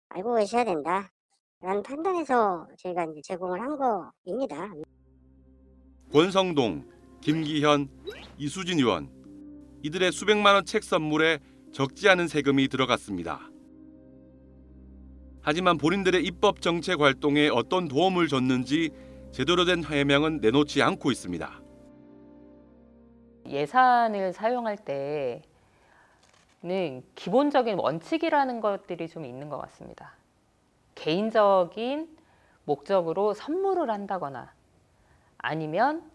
알고 0.09 0.35
계셔야 0.35 0.63
된다라는 0.63 1.83
판단에서 1.85 2.67
저희가 2.77 3.05
이제 3.05 3.21
제공을 3.23 3.59
한 3.61 3.77
거입니다. 3.77 4.69
권성동, 6.11 6.85
김기현, 7.21 7.89
이수진 8.37 8.79
의원 8.79 9.09
이들의 9.83 10.11
수백만 10.11 10.55
원 10.55 10.65
책 10.65 10.83
선물에 10.83 11.39
적지 11.73 12.07
않은 12.07 12.27
세금이 12.27 12.67
들어갔습니다. 12.67 13.49
하지만 15.41 15.79
본인들의 15.79 16.23
입법 16.23 16.61
정책 16.61 17.01
활동에 17.01 17.49
어떤 17.49 17.87
도움을 17.87 18.27
줬는지 18.27 18.91
제대로 19.31 19.65
된 19.65 19.83
해명은 19.83 20.37
내놓지 20.39 20.83
않고 20.83 21.11
있습니다. 21.11 21.61
예산을 23.47 24.33
사용할 24.33 24.77
때는 26.61 27.01
기본적인 27.15 27.79
원칙이라는 27.79 28.61
것들이 28.61 29.09
좀 29.09 29.25
있는 29.25 29.49
것 29.49 29.57
같습니다. 29.57 30.13
개인적인 30.93 32.07
목적으로 32.65 33.33
선물을 33.33 33.89
한다거나 33.89 34.53
아니면 35.39 36.12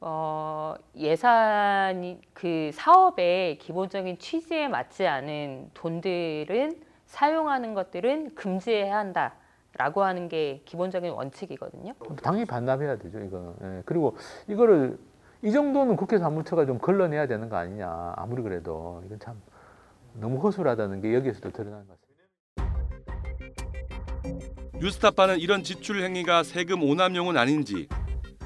어, 0.00 0.74
예산이 0.94 2.20
그 2.32 2.70
사업의 2.72 3.58
기본적인 3.58 4.18
취지에 4.18 4.68
맞지 4.68 5.06
않은 5.06 5.70
돈들은 5.74 6.80
사용하는 7.06 7.74
것들은 7.74 8.34
금지해야 8.34 8.96
한다 8.96 9.34
라고 9.78 10.02
하는 10.04 10.28
게 10.28 10.62
기본적인 10.64 11.12
원칙이거든요. 11.12 11.94
당연히 12.22 12.44
반납해야 12.46 12.96
되죠, 12.96 13.20
이거는. 13.20 13.54
예, 13.62 13.82
그리고 13.84 14.16
이거를 14.48 14.98
이 15.42 15.52
정도는 15.52 15.96
국회 15.96 16.18
사무처가 16.18 16.64
좀 16.66 16.78
걸러내야 16.78 17.26
되는 17.26 17.48
거 17.48 17.56
아니냐. 17.56 18.14
아무리 18.16 18.42
그래도 18.42 19.02
이건 19.04 19.18
참 19.20 19.40
너무 20.14 20.38
허술하다는 20.38 21.02
게 21.02 21.14
여기에서도 21.14 21.50
드러나는 21.50 21.86
것 21.86 21.96
같습니다. 22.00 22.06
뉴스타파는 24.78 25.38
이런 25.38 25.62
지출 25.62 26.02
행위가 26.02 26.42
세금 26.42 26.82
오남용은 26.82 27.36
아닌지 27.36 27.88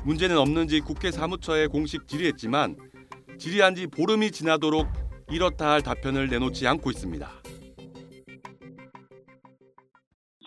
문제는 0.04 0.38
없는지 0.38 0.80
국회 0.80 1.10
사무처에 1.10 1.66
공식 1.66 2.08
질의했지만 2.08 2.76
질의한 3.38 3.74
지 3.74 3.86
보름이 3.86 4.30
지나도록 4.30 4.86
이렇다 5.30 5.70
할 5.70 5.82
답변을 5.82 6.28
내놓지 6.28 6.66
않고 6.66 6.90
있습니다. 6.90 7.28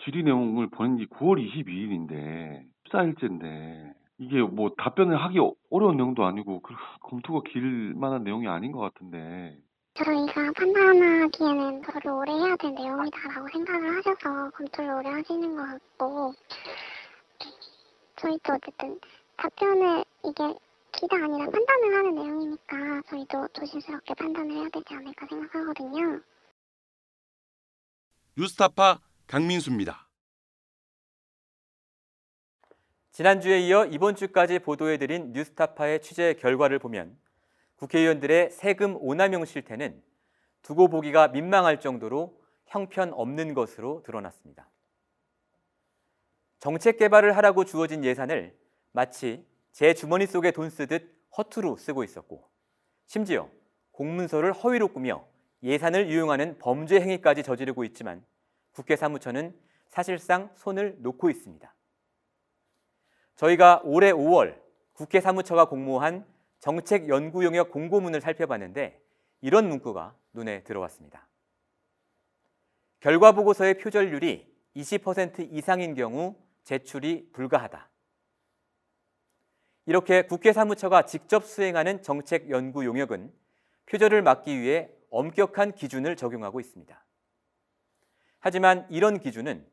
질의 0.04 0.22
내용을 0.24 0.68
보낸 0.70 0.96
게 0.96 1.06
9월 1.06 1.38
22일인데 1.38 2.62
14일째인데 2.90 3.94
이게 4.18 4.42
뭐 4.42 4.70
답변을 4.76 5.16
하기 5.24 5.38
어려운 5.70 5.96
내용도 5.96 6.24
아니고 6.24 6.60
그 6.60 6.74
검토가 7.00 7.40
길 7.50 7.94
만한 7.94 8.22
내용이 8.24 8.46
아닌 8.46 8.72
것 8.72 8.80
같은데 8.80 9.56
저희가 9.94 10.52
판단하기에는 10.56 11.82
그거를 11.82 12.10
오래 12.10 12.32
해야 12.32 12.56
될 12.56 12.74
내용이다라고 12.74 13.48
생각을 13.52 13.96
하셔서 13.96 14.50
검토를 14.50 14.90
오래 14.94 15.08
하시는 15.10 15.56
것 15.56 15.64
같고 15.64 16.34
저희도 18.16 18.52
어쨌든 18.52 19.00
답변을 19.36 20.04
이게 20.24 20.58
기가 20.92 21.16
아니라 21.16 21.50
판단을 21.50 21.94
하는 21.94 22.14
내용이니까 22.14 23.02
저희도 23.08 23.48
조심스럽게 23.48 24.14
판단을 24.14 24.52
해야 24.52 24.68
되지 24.68 24.94
않을까 24.94 25.26
생각하거든요. 25.28 26.20
뉴스타파 28.36 29.00
강민수입니다. 29.26 30.08
지난주에 33.10 33.60
이어 33.60 33.86
이번 33.86 34.16
주까지 34.16 34.58
보도해드린 34.58 35.32
뉴스타파의 35.32 36.02
취재 36.02 36.34
결과를 36.34 36.78
보면 36.80 37.16
국회의원들의 37.76 38.50
세금 38.50 38.96
오남용 38.96 39.44
실태는 39.44 40.02
두고 40.62 40.88
보기가 40.88 41.28
민망할 41.28 41.78
정도로 41.78 42.40
형편없는 42.66 43.54
것으로 43.54 44.02
드러났습니다. 44.04 44.68
정책 46.58 46.96
개발을 46.96 47.36
하라고 47.36 47.64
주어진 47.64 48.04
예산을 48.04 48.56
마치 48.94 49.44
제 49.72 49.92
주머니 49.92 50.24
속에 50.24 50.52
돈 50.52 50.70
쓰듯 50.70 51.12
허투루 51.36 51.78
쓰고 51.78 52.04
있었고 52.04 52.48
심지어 53.06 53.50
공문서를 53.90 54.52
허위로 54.52 54.88
꾸며 54.88 55.26
예산을 55.64 56.08
유용하는 56.08 56.58
범죄 56.58 57.00
행위까지 57.00 57.42
저지르고 57.42 57.82
있지만 57.86 58.24
국회 58.70 58.94
사무처는 58.94 59.52
사실상 59.88 60.48
손을 60.54 60.96
놓고 61.00 61.28
있습니다. 61.28 61.74
저희가 63.34 63.80
올해 63.82 64.12
5월 64.12 64.60
국회 64.92 65.20
사무처가 65.20 65.68
공모한 65.68 66.24
정책 66.60 67.08
연구 67.08 67.44
용역 67.44 67.72
공고문을 67.72 68.20
살펴봤는데 68.20 69.02
이런 69.40 69.68
문구가 69.68 70.14
눈에 70.34 70.62
들어왔습니다. 70.62 71.26
결과 73.00 73.32
보고서의 73.32 73.78
표절률이 73.78 74.54
20% 74.76 75.48
이상인 75.52 75.96
경우 75.96 76.36
제출이 76.62 77.30
불가하다. 77.32 77.90
이렇게 79.86 80.22
국회 80.22 80.52
사무처가 80.52 81.06
직접 81.06 81.44
수행하는 81.44 82.02
정책 82.02 82.50
연구 82.50 82.84
용역은 82.84 83.32
표절을 83.86 84.22
막기 84.22 84.58
위해 84.58 84.90
엄격한 85.10 85.74
기준을 85.74 86.16
적용하고 86.16 86.58
있습니다. 86.58 87.04
하지만 88.40 88.86
이런 88.90 89.18
기준은 89.18 89.66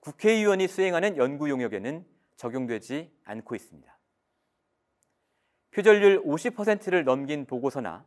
국회의원이 0.00 0.68
수행하는 0.68 1.16
연구 1.16 1.50
용역에는 1.50 2.06
적용되지 2.36 3.12
않고 3.24 3.54
있습니다. 3.54 3.98
표절률 5.72 6.22
50%를 6.22 7.04
넘긴 7.04 7.44
보고서나 7.44 8.06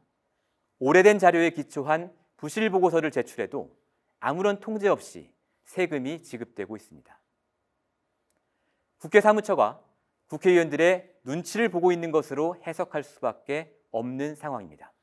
오래된 0.80 1.20
자료에 1.20 1.50
기초한 1.52 2.12
부실 2.38 2.70
보고서를 2.70 3.12
제출해도 3.12 3.78
아무런 4.20 4.60
통제 4.60 4.88
없이 4.88 5.32
세금이 5.66 6.24
지급되고 6.24 6.76
있습니다. 6.76 7.20
국회 8.98 9.22
사무처가 9.22 9.82
국회의원들의 10.30 11.20
눈치를 11.24 11.70
보고 11.70 11.92
있는 11.92 12.12
것으로 12.12 12.56
해석할 12.66 13.04
수밖에 13.04 13.76
없는 13.92 14.36
상황입니다. 14.36 14.94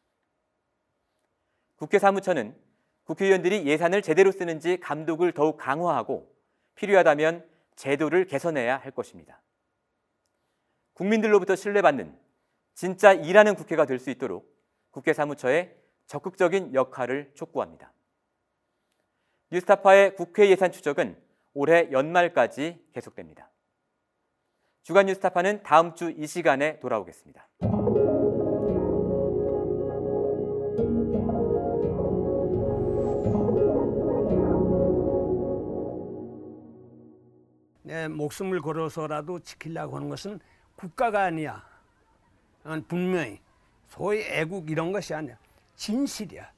국회 1.76 1.98
사무처는 1.98 2.56
국회의원들이 3.04 3.66
예산을 3.66 4.02
제대로 4.02 4.32
쓰는지 4.32 4.78
감독을 4.78 5.32
더욱 5.32 5.56
강화하고 5.58 6.34
필요하다면 6.74 7.48
제도를 7.76 8.26
개선해야 8.26 8.78
할 8.78 8.90
것입니다. 8.90 9.42
국민들로부터 10.94 11.54
신뢰받는 11.54 12.18
진짜 12.74 13.12
일하는 13.12 13.54
국회가 13.54 13.84
될 13.84 13.98
수 13.98 14.10
있도록 14.10 14.54
국회 14.90 15.12
사무처의 15.12 15.76
적극적인 16.06 16.74
역할을 16.74 17.32
촉구합니다. 17.34 17.92
뉴스타파의 19.50 20.16
국회 20.16 20.48
예산 20.48 20.72
추적은 20.72 21.20
올해 21.52 21.90
연말까지 21.90 22.86
계속됩니다. 22.92 23.50
주간 24.86 25.06
뉴스타파는 25.06 25.64
다음 25.64 25.96
주 25.96 26.12
이 26.16 26.28
시간에 26.28 26.78
돌아오겠습니다. 26.78 27.44
내 37.82 38.06
목숨을 38.06 38.60
걸어서라도 38.60 39.40
지키려고 39.40 39.96
하는 39.96 40.08
것은 40.08 40.38
국가가 40.76 41.24
아니야. 41.24 41.64
분명히 42.86 43.40
소위 43.88 44.20
애국 44.22 44.70
이런 44.70 44.92
것이 44.92 45.12
아니야. 45.14 45.36
진실이야. 45.74 46.55